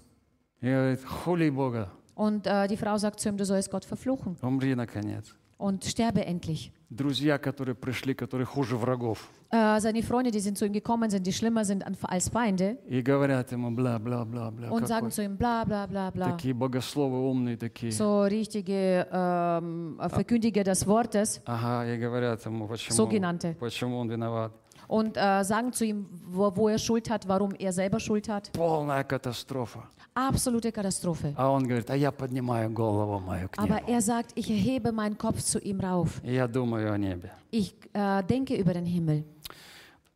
[0.62, 4.36] И говорит, хули Бога, Und äh, die Frau sagt zu ihm, du sollst Gott verfluchen
[4.42, 5.34] умри наконец.
[5.58, 6.72] und sterbe endlich.
[6.90, 11.24] Друзья, которые пришли, которые хуже врагов, Äh, seine Freunde, die sind zu ihm gekommen sind,
[11.26, 14.70] die schlimmer sind an- als Feinde и говорят ему бла-бла-бла-бла.
[14.70, 16.30] und sagen zu ihm bla bla bla bla.
[16.36, 17.90] Такие богословы умные такие.
[17.92, 23.54] So richtige ähm, Verkündiger des Wortes Ага, и говорят ему, почему, Sogenannte.
[23.58, 24.52] почему он виноват.
[24.88, 28.50] und äh, sagen zu ihm, wo, wo er Schuld hat, warum er selber Schuld hat.
[28.52, 29.84] Полная катастрофа.
[30.14, 31.32] Absolute Katastrophe.
[31.36, 33.66] А он говорит, а я поднимаю голову мою к нему.
[33.74, 36.20] Aber er sagt, ich erhebe meinen Kopf zu ihm rauf.
[36.24, 37.30] И я думаю о небе.
[37.52, 39.24] Ich äh, denke über den Himmel.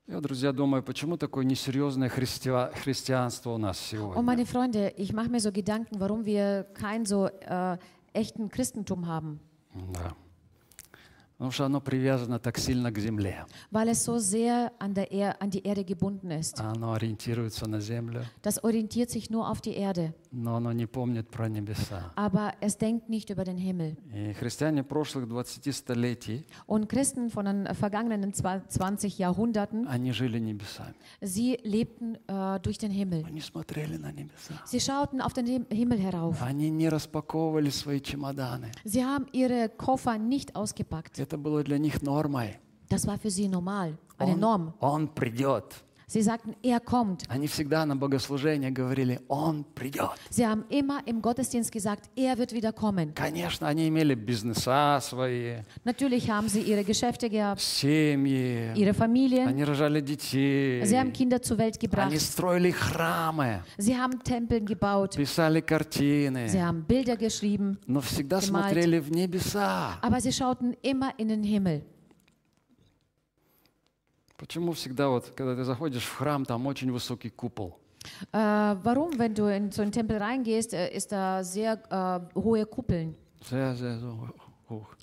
[0.07, 4.23] Я, друзья, думаю, почему такое несерьезное христиа- христианство у нас Und сегодня?
[4.23, 7.79] meine Freunde, ich mache mir so Gedanken, warum wir kein so äh,
[8.13, 9.41] echten Christentum haben.
[9.95, 10.13] Да.
[11.39, 13.45] Потому что оно привязано так сильно к земле.
[13.73, 16.61] Weil es so sehr an, der er an die Erde gebunden ist.
[16.61, 20.15] Оно ориентируется на землю, Das orientiert sich nur auf die Erde.
[20.31, 22.13] но оно не помнит про небеса.
[22.15, 23.97] Aber es denkt nicht über den Himmel.
[24.15, 30.39] И христиане прошлых 20 столетий, Und Christen von den vergangenen zwa- 20 Jahrhunderten, они жили
[30.39, 30.95] небесами.
[31.21, 33.25] sie lebten äh, durch den Himmel.
[33.27, 34.55] Они смотрели на небеса.
[34.67, 36.41] Sie schauten auf den Him- Himmel herauf.
[36.41, 38.71] Они не распаковывали свои чемоданы.
[38.85, 41.25] Sie haben ihre Koffer nicht ausgepackt.
[41.30, 42.58] Это было для них нормой.
[42.90, 44.74] Das war für sie normal, eine Он, Norm.
[44.80, 45.64] он придет.
[46.12, 47.24] Sie sagten, er kommt.
[47.30, 50.10] Они всегда на богослужение говорили, он придет.
[50.32, 53.14] Sie haben immer im Gottesdienst gesagt, er wird wieder kommen.
[53.14, 59.48] Конечно, они имели бизнеса свои, Natürlich haben sie ihre Geschäfte gehabt, семьи, ihre Familien.
[59.48, 62.20] они рожали детей, Sie haben Kinder zur Welt они gebracht.
[62.20, 65.16] строили храмы, Sie haben Tempel gebaut.
[65.16, 67.78] писали Sie картины, haben Bilder geschrieben.
[67.86, 68.46] но всегда Gemalt.
[68.74, 70.00] смотрели в небеса.
[70.02, 71.84] Aber sie schauten immer in den Himmel.
[74.40, 77.78] Почему всегда вот, когда ты заходишь в храм, там очень высокий купол?
[78.32, 82.66] Äh, warum, wenn du in so einen Tempel reingehst, äh, ist da sehr äh, hohe
[82.66, 83.14] Kuppeln.
[83.44, 84.34] Зя- зя- зя-
[84.70, 84.96] ух.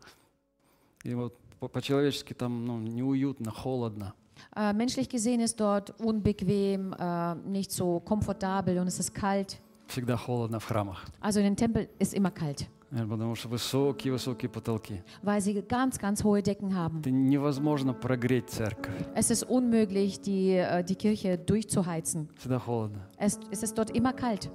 [1.04, 4.14] И вот по- по-человечески там ну, неуютно, холодно.
[4.54, 9.58] Äh, menschlich gesehen ist dort unbequem, äh, nicht so komfortabel und es ist kalt.
[9.88, 11.04] Всегда холодно в храмах.
[11.20, 15.01] Also in den Tempel ist immer kalt, Э, Потому что высокие-высокие потолки.
[15.23, 16.99] weil sie ganz, ganz hohe Decken haben.
[16.99, 18.93] Это невозможно прогреть церковь.
[19.15, 22.27] Es ist unmöglich, die, äh, die Kirche durchzuheizen.
[22.37, 23.07] Всегда холодно.
[23.17, 24.51] Es, es ist dort immer kalt.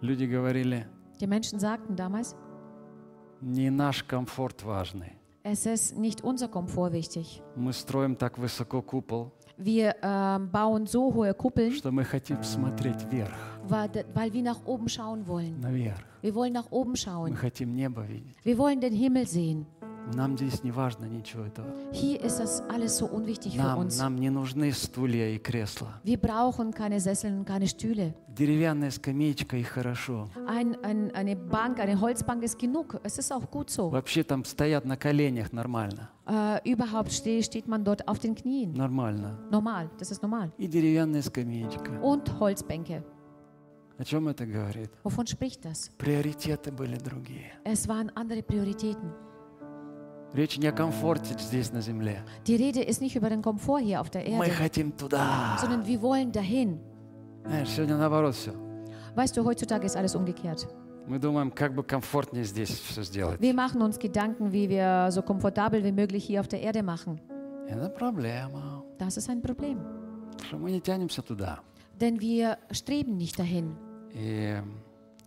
[0.00, 0.86] Люди говорили,
[1.20, 2.36] Die Menschen sagten damals,
[3.40, 5.12] не наш комфорт важный,
[5.42, 7.40] Es ist nicht unser Komfort wichtig.
[7.56, 13.10] Мы строим так высоко купол, Wir ähm, bauen so hohe Kuppeln, что мы хотим смотреть
[13.10, 13.32] вверх,
[13.68, 15.60] weil, weil wir nach oben schauen wollen.
[15.60, 15.98] наверх.
[16.20, 17.34] Wir wollen nach oben Мы schauen.
[17.34, 18.36] хотим небо видеть.
[18.44, 19.66] Wir wollen den Himmel sehen.
[20.13, 21.67] Нам здесь не важно ничего этого.
[21.93, 23.97] Hier ist das alles so unwichtig für Нам, uns.
[23.97, 25.99] нам не нужны стулья и кресла.
[26.03, 28.13] Wir brauchen keine Sessel und keine Stühle.
[28.27, 30.29] Деревянная скамеечка и хорошо.
[30.47, 32.99] Ein, ein, eine Bank, eine Holzbank ist genug.
[33.03, 33.89] Es ist auch gut so.
[33.91, 36.09] Вообще там стоят на коленях нормально.
[36.27, 38.73] Äh, überhaupt ste steht man dort auf den Knien.
[38.73, 39.37] Нормально.
[39.51, 40.51] Normal, das ist normal.
[40.57, 41.99] И деревянная скамеечка.
[42.01, 43.03] Und Holzbänke.
[43.97, 44.89] О чем это говорит?
[45.03, 45.91] Wovon spricht das?
[45.97, 47.51] Приоритеты были другие.
[47.63, 49.11] Es waren andere Prioritäten.
[50.34, 52.22] Речь не о комфорте здесь на земле.
[52.46, 55.56] Die Rede ist nicht über den Komfort hier auf der Мы Erde, хотим туда.
[55.60, 56.78] sondern wir wollen dahin.
[57.44, 58.52] Знаешь, сегодня наоборот все.
[59.14, 60.66] Weißt du, heutzutage ist alles umgekehrt.
[61.06, 63.40] Мы думаем, как бы комфортнее здесь все сделать.
[63.40, 67.20] Wir machen uns Gedanken, wie wir so komfortabel wie möglich hier auf der Erde machen.
[67.68, 68.82] Это проблема.
[68.98, 69.78] Das ist ein Problem.
[70.42, 71.60] Что мы не тянемся туда.
[72.00, 73.76] Denn wir streben nicht dahin.
[74.12, 74.56] И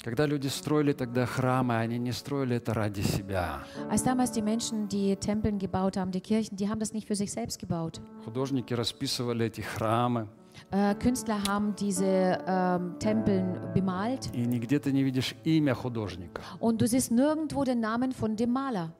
[0.04, 3.62] когда люди строили тогда храмы, они не строили это ради себя.
[3.90, 7.14] Als damals die Menschen die Tempeln gebaut haben, die Kirchen, die haben das nicht für
[7.16, 8.00] sich selbst gebaut.
[8.26, 10.28] Художники расписывали эти храмы,
[10.70, 16.42] Äh, Künstler haben diese ähm, Tempeln bemalt и нигде ты не видишь имя художника.
[16.60, 18.92] und du siehst nirgendwo den Namen von dem Maler,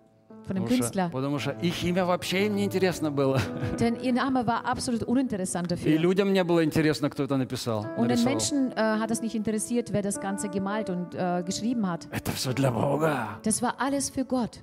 [0.47, 1.11] von dem Потому что, Künstler.
[1.11, 3.40] потому что их имя вообще им не интересно было.
[3.78, 5.99] Denn ihr Name war absolut uninteressant И dafür.
[5.99, 7.86] людям не было интересно, кто это написал.
[7.97, 8.22] Und den.
[8.24, 12.07] Menschen äh, hat es nicht interessiert, wer das Ganze gemalt und äh, geschrieben hat.
[12.11, 13.38] Это все для Бога.
[13.42, 14.61] Das war alles für Gott.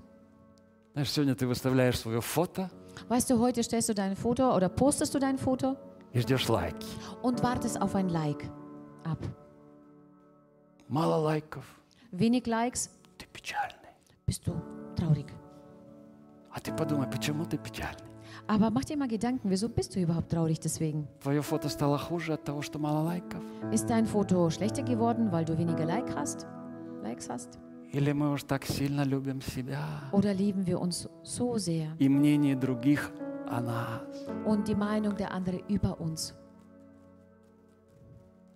[0.93, 2.69] Знаешь, сегодня ты выставляешь свое фото
[3.07, 5.77] Weißt du, heute stellst du dein Foto oder postest du dein Foto
[6.13, 6.85] и ждешь лайки.
[7.21, 8.49] und wartest auf ein Like
[9.05, 9.17] ab.
[10.89, 11.63] Мало лайков,
[12.11, 13.77] Wenig Likes, ты печальный.
[14.27, 14.51] bist du
[14.97, 15.27] traurig.
[16.52, 18.02] А ты подумай, почему ты печальный?
[18.48, 21.06] Aber mach dir mal Gedanken, wieso bist du überhaupt traurig deswegen?
[21.22, 23.42] Твое фото стало хуже от того, что мало лайков?
[23.72, 26.46] Ist dein Foto schlechter geworden, weil du weniger like hast?
[27.02, 27.58] Likes hast?
[27.92, 29.80] Или мы уж так сильно любим себя
[30.12, 33.10] Oder lieben wir uns so sehr и мнение других
[33.48, 34.00] о нас?
[34.44, 36.34] und die Meinung der anderen über uns?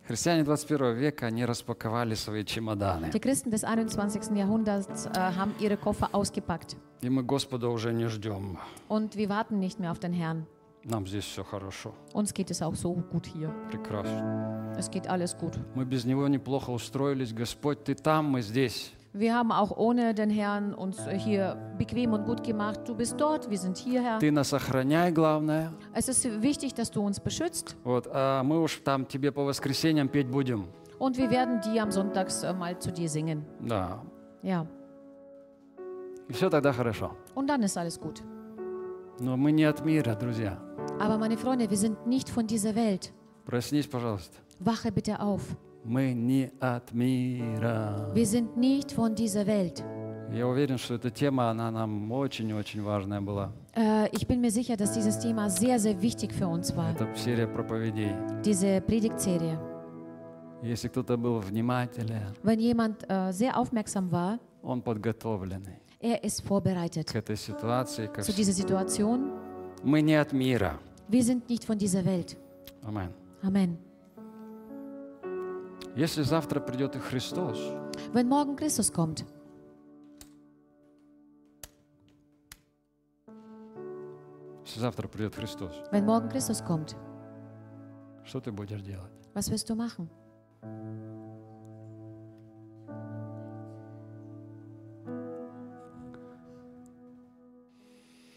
[0.08, 3.10] Христиане 21 века, они распаковали свои чемоданы.
[3.12, 4.38] Die Christen des 21.
[4.38, 8.58] Jahrhunderts äh, haben ihre Koffer ausgepackt И мы Господа уже не ждем.
[8.88, 10.45] und wir warten nicht mehr auf den Herrn.
[10.84, 13.49] Нам здесь все хорошо, Uns geht es auch so gut hier.
[13.72, 14.76] прекрасно.
[14.78, 15.58] Es geht alles gut.
[15.74, 17.34] Мы без Него неплохо устроились.
[17.34, 18.93] Господь, Ты там, мы здесь.
[19.14, 22.80] Wir haben auch ohne den Herrn uns hier bequem und gut gemacht.
[22.86, 24.18] Du bist dort, wir sind hierher.
[24.20, 25.72] Ты нас охраняй, главное.
[25.93, 30.09] Es ist wichtig, dass du uns beschützt Вот, а мы уж там тебе по воскресеньям
[30.09, 30.66] петь будем.
[31.01, 33.45] und wir werden die am Sonntags äh, mal zu dir singen.
[33.61, 34.01] Да.
[34.43, 34.64] Ja,
[36.28, 37.11] И все тогда хорошо.
[37.34, 38.22] und dann ist alles gut.
[39.18, 40.57] Но мы не от мира, друзья.
[41.01, 43.12] Aber meine Freunde, wir sind nicht von dieser Welt.
[43.45, 44.38] Проснись, пожалуйста.
[44.61, 45.43] Wache bitte auf.
[45.86, 48.11] Мы не от мира.
[48.15, 49.83] Wir sind nicht von dieser Welt.
[50.33, 53.51] Я уверен, что эта тема, она нам очень-очень важная была.
[53.75, 56.89] Äh, ich bin mir sicher, dass dieses Thema sehr, sehr wichtig für uns war.
[56.89, 58.15] Это серия проповедей.
[58.43, 59.59] Diese Predigtserie.
[60.63, 67.11] Если кто-то был внимателен, Wenn jemand äh, sehr aufmerksam war, он подготовленный er ist vorbereitet
[67.11, 68.07] к этой ситуации.
[68.07, 69.31] Ко zu dieser Situation.
[69.83, 70.79] Мы не от мира.
[71.07, 72.36] Wir sind nicht von dieser Welt.
[72.81, 73.13] Амен.
[73.43, 73.77] Amen.
[75.96, 77.58] Если завтра придет и Христос,
[78.14, 79.26] Wenn morgen Christus kommt,
[84.66, 86.96] если завтра придет Христос, wenn morgen Christus kommt,
[88.26, 89.12] что ты будешь делать?
[89.34, 90.10] was wirst du machen?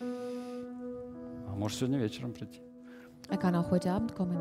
[0.01, 2.61] А может сегодня вечером прийти?
[3.31, 4.39] Er kann auch heute Abend kommen.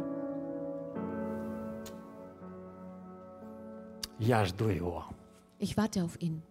[4.20, 5.04] Я жду Его.
[5.60, 6.42] Ich warte auf ihn.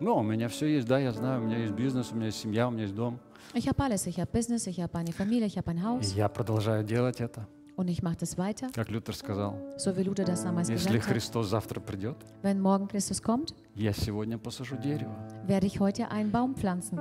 [0.00, 2.38] Ну, у меня все есть, да, я знаю, у меня есть бизнес, у меня есть
[2.40, 3.20] семья, у меня есть дом.
[3.54, 4.06] Ich habe alles.
[4.06, 7.20] Ich habe Business, ich habe eine Familie, ich habe ein И Haus я продолжаю делать
[7.20, 9.54] это, und ich mache das weiter, как Лютер сказал.
[9.76, 11.12] so wie Luther das damals Если gesagt hat.
[11.12, 15.14] Христос завтра придет, Wenn morgen Christus kommt, я сегодня посажу дерево.
[15.46, 16.98] werde ich heute einen Baum pflanzen.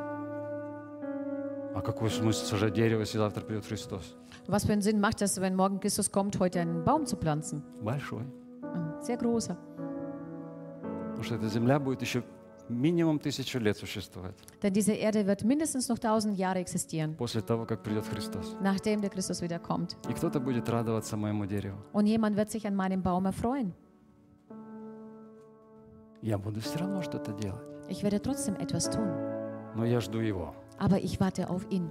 [1.73, 4.15] А какой смысл сажать дерево, если завтра придет Христос?
[4.47, 7.63] Was für einen Sinn macht das, wenn morgen Christus kommt, heute einen Baum zu pflanzen?
[7.81, 8.23] Большой.
[9.00, 9.56] Ein sehr großer.
[11.10, 12.22] Потому что эта земля будет еще
[12.68, 17.64] минимум тысячу лет существовать Denn diese Erde wird mindestens noch tausend Jahre existieren, после того,
[17.64, 18.56] как придет Христос.
[18.60, 19.96] nachdem der Christus wieder kommt.
[20.10, 21.78] И кто-то будет радоваться моему дереву.
[21.92, 23.72] Und jemand wird sich an meinem Baum erfreuen.
[26.22, 27.62] Я буду все равно что-то делать.
[27.88, 29.06] Ich werde trotzdem etwas tun.
[29.76, 30.54] но я жду Его.
[30.78, 31.88] aber ich warte auf ihn.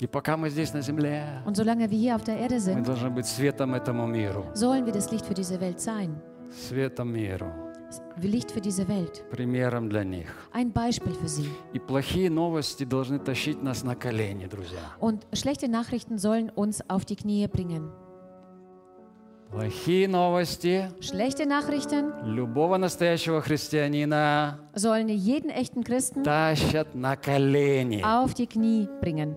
[0.00, 2.86] И пока мы здесь на земле, Und solange wir hier auf der Erde мы sind,
[2.86, 4.44] должны быть светом этому миру.
[4.54, 6.20] sollen wir das Licht für diese Welt sein.
[6.51, 7.51] Светом миру.
[8.21, 9.23] Licht für diese Welt.
[9.31, 10.27] Примером для них.
[10.51, 11.49] Ein Beispiel für sie.
[11.73, 14.79] И плохие новости должны тащить нас на колени, друзья.
[14.99, 17.89] Und schlechte Nachrichten sollen uns auf die Knie bringen.
[19.51, 28.03] Плохие новости Schlechte Nachrichten любого настоящего христианина sollen jeden echten Christen тащат на колени.
[28.03, 29.35] auf die Knie bringen.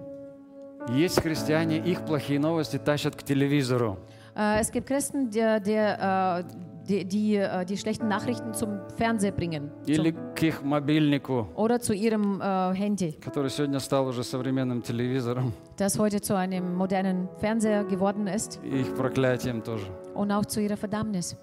[0.91, 3.99] Есть христиане, их плохие новости тащат к телевизору.
[4.35, 9.32] Äh, es gibt Christen, der, der, äh, die, die äh, die schlechten Nachrichten zum Fernseher
[9.32, 9.70] bringen.
[9.86, 14.82] Или Zum, к их мобильнику, oder zu ihrem äh, Handy, который сегодня стал уже современным
[14.82, 15.54] телевизором.
[15.78, 18.60] das heute zu einem modernen Fernseher geworden ist.
[18.64, 19.86] И их проклятием тоже.
[20.14, 21.36] Und auch zu ihrer Verdammnis.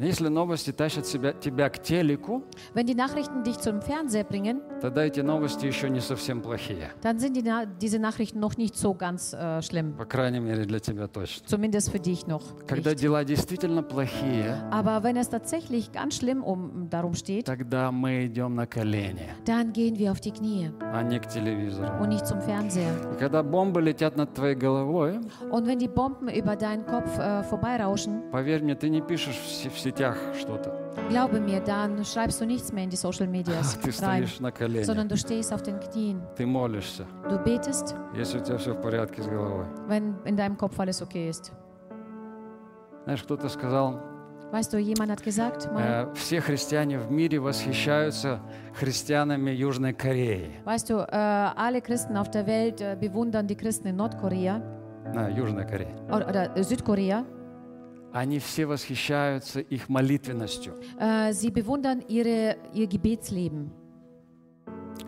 [0.00, 2.42] Если новости тащат себя, тебя к телеку,
[2.74, 6.90] Wenn die Nachrichten dich zum Fernseher bringen, тогда эти новости еще не совсем плохие.
[7.02, 7.44] dann sind die,
[7.80, 9.94] diese Nachrichten noch nicht so ganz äh, schlimm.
[9.98, 11.46] По крайней мере, для тебя точно.
[11.46, 12.42] Zumindest für dich noch.
[12.66, 13.00] Когда Nicht.
[13.02, 18.54] дела действительно плохие, Aber wenn es tatsächlich ganz schlimm um, darum steht, тогда мы идем
[18.54, 22.02] на колени, dann gehen wir auf die Knie а не к телевизору.
[22.02, 22.94] und nicht zum Fernseher.
[23.14, 25.20] И когда бомбы летят над твоей головой,
[25.50, 29.46] Und wenn die Bomben über deinen Kopf äh, vorbeirauschen, поверь мне, ты не пишешь в,
[29.46, 30.72] се- в сетях что-то.
[31.08, 34.50] glaube mir, dann schreibst du nichts mehr in die Social Medias Ты rein, стоишь на
[34.52, 36.20] коленях, sondern du stehst auf den Knien.
[36.36, 39.66] ты молишься, Du betest, если у тебя все в порядке с головой.
[39.88, 41.52] wenn in deinem Kopf alles okay ist.
[43.04, 43.98] Знаешь, кто-то сказал,
[44.52, 48.40] Weißt du, jemand hat gesagt, mal, э, все христиане в мире восхищаются
[48.74, 50.50] христианами Южной Кореи.
[50.64, 51.06] weißt du, äh,
[51.56, 54.60] alle Christen auf der Welt äh, bewundern die Christen in Nordkorea
[55.14, 55.94] На, Южной Корее.
[56.08, 57.24] oder, oder äh, Südkorea.
[58.12, 60.74] Они все восхищаются их молитвенностью.
[60.98, 63.70] Äh, sie bewundern ihre, ihr Gebetsleben.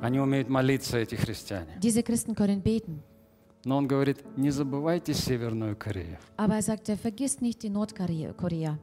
[0.00, 1.78] Они умеют молиться, эти христиане.
[1.80, 3.02] Diese Christen können beten.
[3.64, 6.18] Но он говорит, не забывайте Северную Корею.
[6.36, 8.32] Aber er sagte, vergiss nicht die Nordkorea.
[8.32, 8.78] Korea.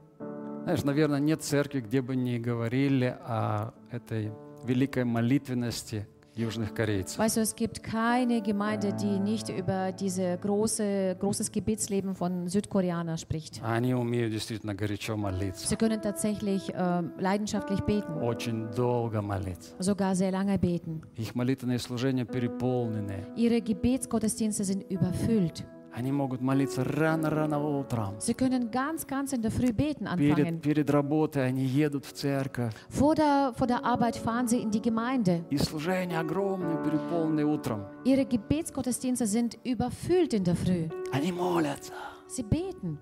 [0.64, 4.32] Знаешь, наверное, нет церкви, где бы не говорили о этой
[4.64, 7.17] великой молитвенности южных корейцев.
[7.19, 13.17] Weißt du, es gibt keine Gemeinde, die nicht über diese große, großes Gebetsleben von Südkoreaner
[13.19, 13.63] spricht.
[13.63, 19.77] Они умеют действительно горячо молиться, Sie können tatsächlich äh, leidenschaftlich beten, очень долго молиться.
[19.79, 21.03] sogar sehr lange beten.
[21.17, 23.25] Их молитвенные служения переполнены.
[23.37, 25.65] Ihre Gebetsgottesdienste sind überfüllt.
[26.00, 28.16] Они могут молиться рано-рано утром.
[28.20, 30.62] Sie können ganz, ganz in der Früh beten Перед, anfangen.
[30.62, 32.74] перед работой они едут в церковь.
[32.88, 35.44] Vor der, vor der Arbeit fahren sie in die Gemeinde.
[35.50, 37.82] И служения огромные, переполненные утром.
[38.06, 40.88] Ihre Gebetsgottesdienste sind überfüllt in der Früh.
[41.12, 41.92] Они молятся.
[42.30, 42.98] Sie beten.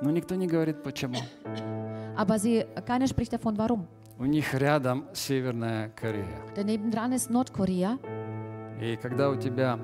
[0.00, 1.18] Но никто не говорит, почему.
[2.16, 3.88] Aber sie, keiner spricht davon, warum.
[4.20, 6.38] У них рядом Северная Корея.
[6.54, 7.98] Denn nebendran ist Nordkorea.
[8.80, 9.78] И когда у тебя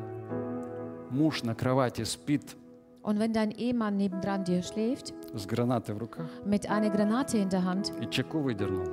[1.11, 2.57] муж на кровати спит
[3.03, 7.49] Und wenn dein Ehemann nebendran dir schläft, с гранатой в руках mit einer Granate in
[7.49, 8.87] der Hand и чеку выдернул,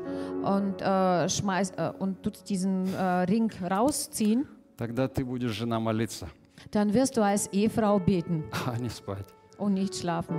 [0.44, 4.48] und, äh, schmeiß, äh, und tut diesen äh, Ring rausziehen,
[4.78, 6.30] тогда ты будешь жена молиться,
[6.72, 9.26] dann wirst du als Ehefrau beten а не спать.
[9.58, 10.36] und nicht schlafen.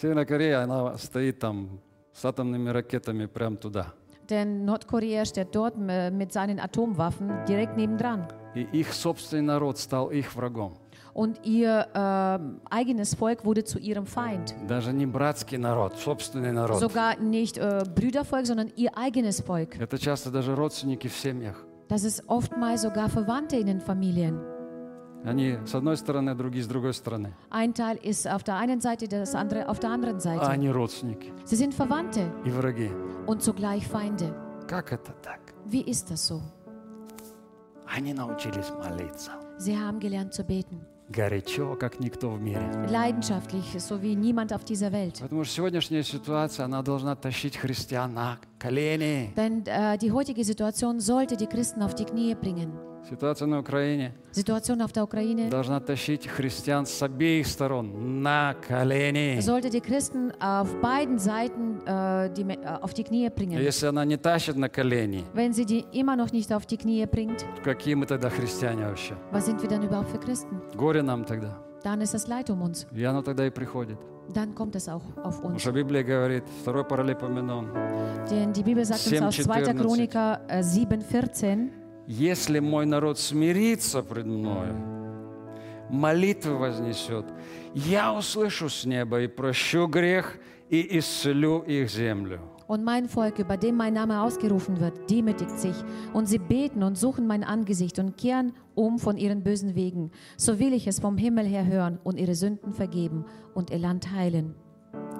[0.00, 1.80] Северная Корея, она стоит там
[2.14, 3.92] с атомными ракетами прям туда.
[4.29, 8.27] Denn Nordkorea steht dort äh, mit seinen Atomwaffen direkt nebendran.
[8.55, 10.73] И их собственный народ стал их врагом.
[11.13, 14.55] Und ihr äh, eigenes Volk wurde zu ihrem Feind.
[14.67, 16.79] Даже не братский народ, собственный народ.
[16.79, 19.79] Sogar nicht äh, Brüdervolk, sondern ihr eigenes Volk.
[19.79, 21.55] Это часто даже родственники в семьях.
[21.87, 24.39] Das ist oftmals sogar Verwandte in den Familien.
[25.24, 27.34] Они с одной стороны, другие с другой стороны.
[27.50, 30.46] Ein Teil ist auf der einen Seite, das andere auf der anderen А Seite.
[30.48, 32.90] они родственники Sie sind Verwandte и враги.
[33.26, 34.32] und zugleich Feinde.
[34.66, 35.40] Как это так?
[35.66, 36.40] Wie ist das so?
[37.86, 39.32] Они научились молиться.
[39.58, 40.80] Sie haben gelernt zu beten.
[41.10, 42.62] Горячо, как никто в мире.
[42.88, 45.20] Leidenschaftlich, so wie niemand auf dieser Welt.
[45.20, 49.32] Потому что сегодняшняя ситуация, она должна тащить христиан на колени.
[49.36, 52.70] Denn äh, die heutige Situation sollte die Christen auf die Knie bringen.
[53.08, 59.40] Ситуация на Украине auf der Ukraine должна тащить христиан с обеих сторон на колени.
[59.40, 63.58] sollte die Christen auf beiden Seiten äh, die, äh, auf die Knie А bringen.
[63.58, 67.04] Если она не тащит на колени, Wenn sie die immer noch nicht auf die Knie
[67.06, 69.14] bringt, какие мы тогда христиане вообще?
[69.32, 70.60] was sind wir dann überhaupt für Christen?
[70.76, 71.56] Горе нам тогда.
[71.82, 72.86] Dann ist das Leid um uns.
[72.92, 73.98] И оно тогда и приходит.
[74.32, 75.62] Dann kommt es auch auf Потому uns.
[75.62, 77.68] что Библия говорит, второй Паралипоменон,
[78.30, 79.62] Denn die Bibel sagt uns aus 2.
[79.64, 79.74] 7,14.
[79.80, 81.68] Chroniker äh, 7,14,
[82.09, 84.75] если мой народ смирится пред мною,
[85.89, 87.25] молитвы вознесет,
[87.73, 90.37] я услышу с неба и прощу грех
[90.69, 92.39] и исцелю их землю.
[92.67, 95.75] Und mein Volk, über dem mein Name ausgerufen wird, demütigt sich.
[96.13, 100.11] Und sie beten und suchen mein Angesicht und kehren um von ihren bösen Wegen.
[100.35, 104.11] So will ich es vom Himmel her hören und ihre Sünden vergeben und ihr Land
[104.11, 104.55] heilen.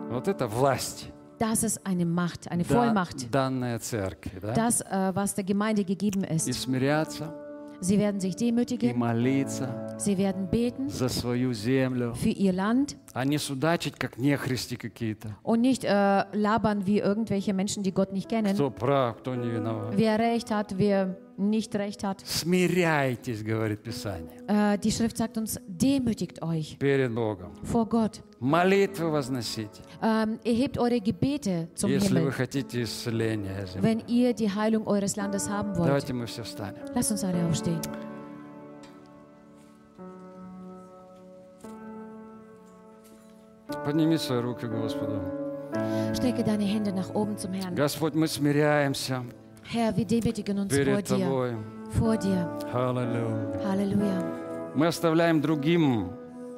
[0.10, 3.28] Вот это власть, Das ist eine Macht, eine да- Vollmacht.
[3.34, 4.40] данная церкви.
[4.42, 4.54] Да?
[4.54, 6.54] Das, äh, was der Gemeinde gegeben И ist.
[6.54, 7.34] смиряться,
[7.82, 12.96] Sie werden sich и demütigen, молиться sie werden beten за свою землю, für ihr Land
[13.14, 15.36] а не судачить, как нехристи какие-то.
[15.44, 15.90] und nicht äh,
[16.32, 18.54] labern wie irgendwelche Menschen, die Gott nicht kennen.
[18.56, 19.94] Кто прав, кто не виноват.
[19.98, 22.22] Wer Recht hat, wer nicht Recht hat.
[22.26, 27.52] Смиряйтесь, говорит Писание, Äh, die Schrift sagt uns, demütigt euch перед Богом.
[27.64, 28.24] vor Gott.
[28.41, 33.83] Молитвы возносите, Ähm, erhebt eure Gebete zum если вы Himmel, хотите исцеления земли.
[33.83, 35.87] wenn ihr die Heilung eures Landes haben wollt.
[35.89, 36.81] Давайте мы все встанем.
[36.95, 37.81] Lasst uns alle aufstehen.
[43.85, 45.21] Подними свои руки Господу.
[46.15, 47.75] Strecke deine Hände nach oben zum Herrn.
[47.75, 49.23] Господь, мы смиряемся
[49.63, 51.19] Herr, wir demütigen uns vor перед dir.
[51.19, 51.57] Тобой.
[51.93, 52.49] Vor dir.
[52.73, 53.65] Аллилуйя.
[53.65, 54.25] Halleluja.
[54.75, 56.11] Мы оставляем другим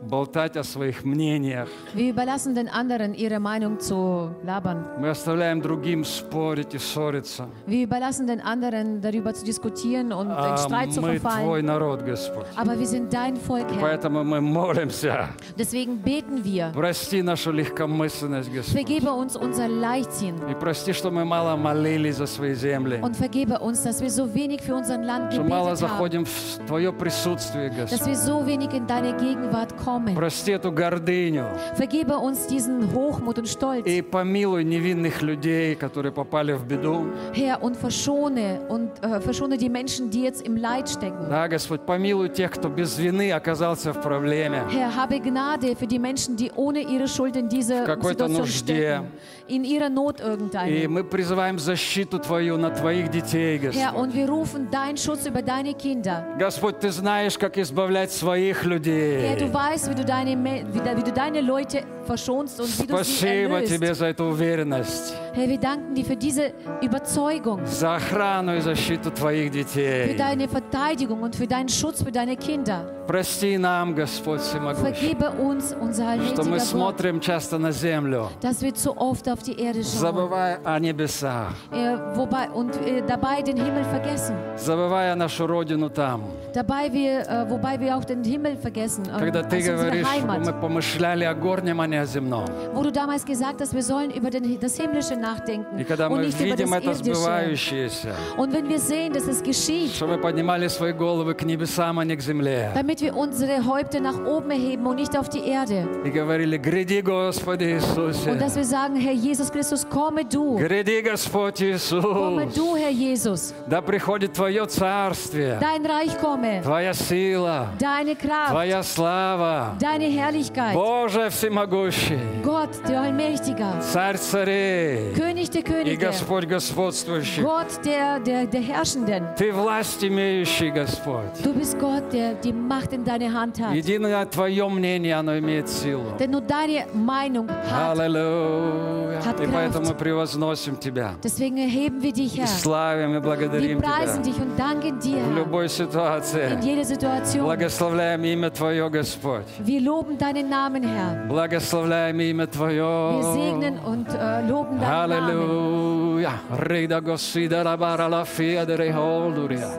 [0.03, 1.68] болтать о своих мнениях.
[1.94, 4.84] Wir überlassen den anderen, ihre Meinung zu labern.
[4.98, 7.46] Мы оставляем другим спорить и ссориться.
[7.66, 11.44] Wir überlassen den anderen, darüber zu diskutieren und in А Streit zu мы verfallen.
[11.46, 12.46] Твой народ, Господь.
[12.57, 13.80] Aber wir sind dein Volk, Herr.
[13.80, 15.28] Поэтому мы молимся.
[15.57, 16.72] Deswegen beten wir.
[16.74, 18.74] Прости нашу легкомысленность, Господь.
[18.74, 22.98] Vergebe uns unser Leichtsinn И прости, что мы мало молились за свои земли.
[23.00, 26.92] und vergebe uns, dass wir so wenig für unser Land Что мало заходим в Твое
[26.92, 28.09] присутствие, Dass Господь.
[28.09, 29.91] wir so wenig in deine Gegenwart kommen.
[30.14, 31.47] Прости эту гордыню.
[31.76, 37.07] Vergebe uns diesen Hochmut und Stolz, И помилуй невинных людей, которые попали в беду.
[37.34, 41.28] Herr, und verschone und äh, verschone die Menschen, die jetzt im Leid stecken.
[41.28, 44.64] Да, Господь, помилуй тех, кто без вины оказался в проблеме.
[44.70, 49.07] Herr, habe Gnade für die Menschen, die ohne ihre Schuld in diese Situation stecken,
[49.49, 50.88] in ihrer Not И irgendeine.
[50.88, 54.03] мы призываем защиту Твою на Твоих детей, Herr, Господь.
[54.03, 56.24] und wir rufen deinen Schutz über deine Kinder.
[56.38, 59.36] Господь, Ты знаешь, как избавлять своих Herr, людей.
[59.38, 60.36] du weißt, wie du deine,
[60.72, 63.68] wie, du deine Leute verschonst und wie du sie erlöst.
[63.72, 66.52] Тебе за эту уверенность, Herr, wir danken dir für diese
[66.82, 70.16] Überzeugung, за охрану и защиту Твоих für детей.
[70.16, 72.84] deine Verteidigung und für deinen Schutz für deine Kinder.
[73.06, 78.62] Прости нам, Господь Всемогущий, Vergebe uns, unser что мы allmächtiger смотрим часто на землю, dass
[78.62, 83.42] wir zu oft auf die Erde schauen забывая о небесах, äh, wobei, und äh, dabei
[83.42, 84.34] den Himmel vergessen.
[84.56, 86.22] забывая нашу родину там.
[86.54, 90.44] Dabei wir, äh, wobei wir auch den Himmel vergessen, äh, Когда Ты говоришь, чтобы Heimat.
[90.46, 92.44] мы помышляли о горнем, а не о земном.
[92.74, 96.24] Wo du damals gesagt hast, wir sollen über den, das Himmlische nachdenken И когда мы
[96.24, 97.14] видим это Irdische.
[97.14, 101.98] сбывающееся, Und wenn wir sehen, dass es geschieht, чтобы мы поднимали свои головы к небесам,
[101.98, 102.70] а не к земле.
[102.74, 105.86] damit wir unsere Häupter nach oben erheben und nicht auf die Erde.
[106.04, 108.30] И говорили, гряди, Господи Иисусе.
[108.30, 110.56] Und dass wir sagen, Herr Jesus Christus, komme du.
[110.58, 112.54] Гряди, Господь Komme Иисус.
[112.54, 113.54] du, Herr Jesus.
[113.66, 116.62] Да приходит Твое Царствие, Dein Reich komme.
[116.62, 118.50] Твоя сила, Deine Kraft.
[118.50, 119.51] Твоя слава.
[119.80, 120.74] Deine Herrlichkeit.
[120.74, 123.80] Боже всемогущий, Gott, der Allmächtiger.
[123.80, 125.96] Царь царей König der и Könige.
[126.07, 127.42] Господь господствующий.
[127.42, 129.34] Gott der, der, der Herrschenden.
[129.36, 131.32] Ты власть имеющий, Господь.
[131.42, 133.74] Du bist Gott, der die Macht in deine Hand hat.
[133.74, 136.16] Единое Твое мнение, оно имеет силу.
[136.18, 137.98] Denn nur deine Meinung hat.
[137.98, 139.20] Аллилуйя.
[139.24, 139.53] Hat И Kraft.
[139.55, 141.14] поэтому мы превозносим Тебя.
[141.22, 142.46] Deswegen erheben wir dich, И Herr.
[142.46, 144.32] славим и Wir благодарим preisen Тебя.
[144.32, 146.53] dich und danken dir, В любой ситуации.
[146.53, 147.44] In jeder Situation.
[147.44, 149.41] Благословляем имя Твое, Господь.
[149.63, 151.25] Wir loben deinen Namen, Herr.
[151.27, 153.91] Благословляем имя Wir segnen Твое.
[153.91, 155.23] und äh, loben deinen Namen.
[155.23, 156.31] Аллилуйя.
[156.51, 159.69] Рида Госида Рабара Лафия де Рейхолдурия.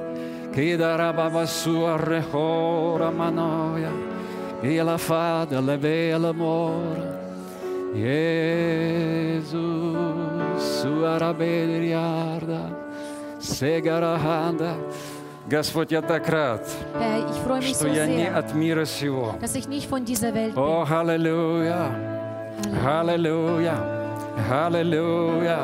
[0.54, 3.90] Кида Рабаба Суа Рехора Маноя.
[4.62, 7.16] И la fada le vela mora.
[9.38, 12.70] Jesus, sua rabeliarda,
[13.38, 14.74] segarahanda.
[15.45, 19.35] Господь, я так рад, Herr, что so я не sehr, от мира сего.
[20.55, 21.91] О, аллилуйя,
[22.85, 23.75] аллилуйя,
[24.49, 25.59] аллилуйя,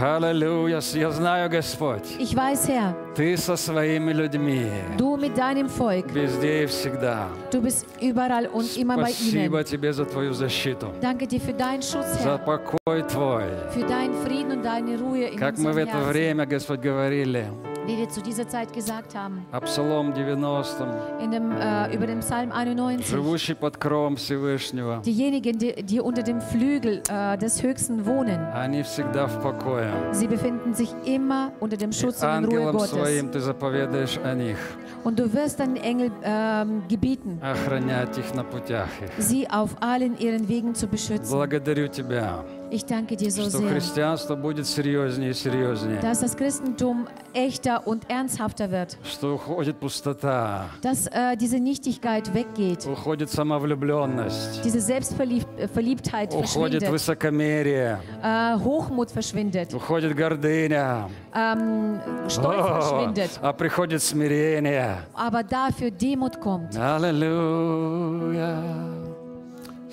[0.00, 0.80] аллилуйя.
[0.94, 6.62] Я знаю, Господь, Ich weiß, Herr, Ты со своими людьми, du mit deinem Volk, везде
[6.62, 7.28] и всегда.
[7.52, 9.64] du bist überall und immer bei Спасибо ihnen.
[9.64, 13.44] Тебе за Твою защиту, Danke dir für deinen Schutz, за Herr, покой Твой.
[13.70, 16.08] für deinen Frieden und deine Ruhe in Как мы в это Herzen.
[16.08, 17.48] время, Господь, говорили
[17.87, 20.85] Wie wir zu dieser Zeit gesagt haben, о Псалом 90,
[21.21, 23.05] in dem, äh, über den Psalm 91.
[23.05, 28.83] живущий под кровом Всевышнего, Diejenigen, die, die unter dem Flügel äh, des Höchsten wohnen, они
[28.83, 29.91] всегда в покое.
[30.11, 32.91] sie befinden sich immer unter dem И Schutz und in Ruhe ангелам Gottes.
[32.91, 34.57] своим Ты заповедаешь о них,
[35.03, 39.11] Und du wirst deinen Engel ähm, gebieten, охранять их на путях их.
[39.17, 41.29] sie auf allen ihren Wegen zu beschützen.
[41.35, 46.35] Благодарю Тебя Ich danke dir so что sehr, христианство будет серьезнее и серьезнее, dass das
[46.35, 54.61] Christentum echter und ernsthafter wird, что уходит пустота, dass äh, diese Nichtigkeit weggeht, уходит самовлюбленность,
[54.63, 63.53] diese Selbstverliebtheit уходит verschwindet, высокомерие, äh, Hochmut verschwindet, уходит гордыня, ähm, Stolz О, verschwindet, а
[63.53, 64.97] приходит смирение.
[65.13, 66.75] aber dafür Demut kommt.
[66.75, 68.57] Аллилуйя.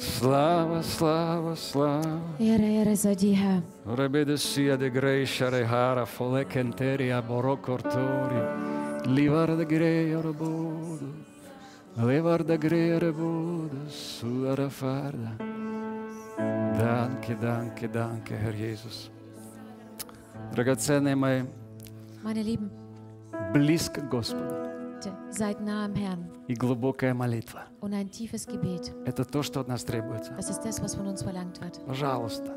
[0.06, 2.22] Slava, slava, slava.
[2.40, 3.62] Ere, ere, zadiha.
[3.86, 8.40] Rebedecia de greia rehara, folekenteria, borocortori.
[9.08, 11.14] Livar de greia, robudo.
[11.98, 13.90] Livar de greia, robudo.
[13.90, 15.36] sua rafarda.
[16.78, 19.12] Danke, danke, danke, Herr Jesus.
[20.52, 21.44] Dragocene mei.
[22.24, 22.70] Meine Lieben.
[23.54, 24.65] Blisk Gospel.
[25.06, 27.64] Bitte seid nah am Herrn и глубокая молитва.
[27.82, 28.92] und ein tiefes Gebet.
[29.06, 30.34] Это то, что от нас требуется.
[30.38, 31.84] Das ist das, was von uns verlangt wird.
[31.86, 32.52] Пожалуйста,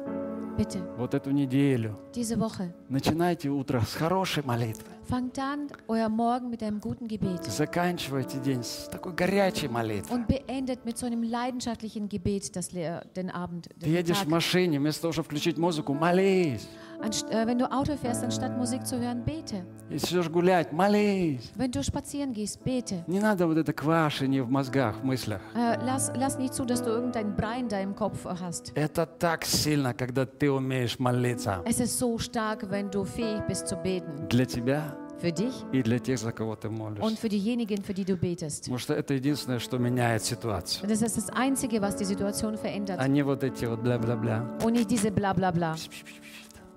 [0.56, 4.84] Bitte, вот эту неделю diese Woche, начинайте утро с хорошей молитвы.
[5.08, 10.16] fangt an euer Morgen mit einem guten Gebet Заканчивайте день с такой горячей молитвой.
[10.16, 14.28] und beendet mit so einem leidenschaftlichen Gebet das, den Abend, Ты едешь в Tag.
[14.30, 16.68] машине, вместо того, чтобы включить музыку, молись.
[17.00, 19.64] Äh, wenn du Auto fährst, anstatt Musik zu hören, bete.
[19.88, 21.50] Если идешь гулять, молись.
[21.56, 23.04] Wenn du spazieren gehst, bete.
[23.06, 25.40] Не надо вот это квашение в мозгах, в мыслях.
[25.54, 28.72] Äh, lass, lass nicht zu, dass du irgendein Brei in deinem Kopf hast.
[28.74, 31.62] Это так сильно, когда ты умеешь молиться.
[31.64, 34.28] Es ist so stark, wenn du fähig bist zu beten.
[34.28, 37.16] Для тебя Für dich и для тех, за кого ты und молишься.
[37.16, 38.64] für diejenigen, für die du betest.
[38.64, 40.82] Потому что это единственное, что меняет ситуацию.
[40.84, 42.98] Und das ist das Einzige, was die Situation verändert.
[43.00, 44.58] А не вот эти вот бля-бля-бля.
[44.64, 45.74] Und nicht diese Blablabla.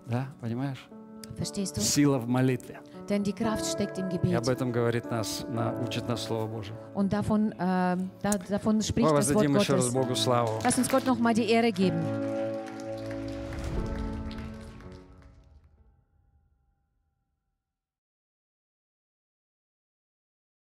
[0.08, 0.88] Да, понимаешь?
[1.38, 1.82] Verstehst du?
[1.82, 2.80] Сила в молитве.
[3.10, 4.50] Denn die Kraft steckt im И об Gebet.
[4.50, 6.76] этом говорит нас, на, учит нас Слово Божие.
[6.94, 9.94] Und davon, ähm, da, davon spricht Давай das Wort воздадим еще раз Gottes.
[9.94, 10.60] Богу славу.
[10.64, 12.02] Lass uns Gott nochmal die Ehre geben.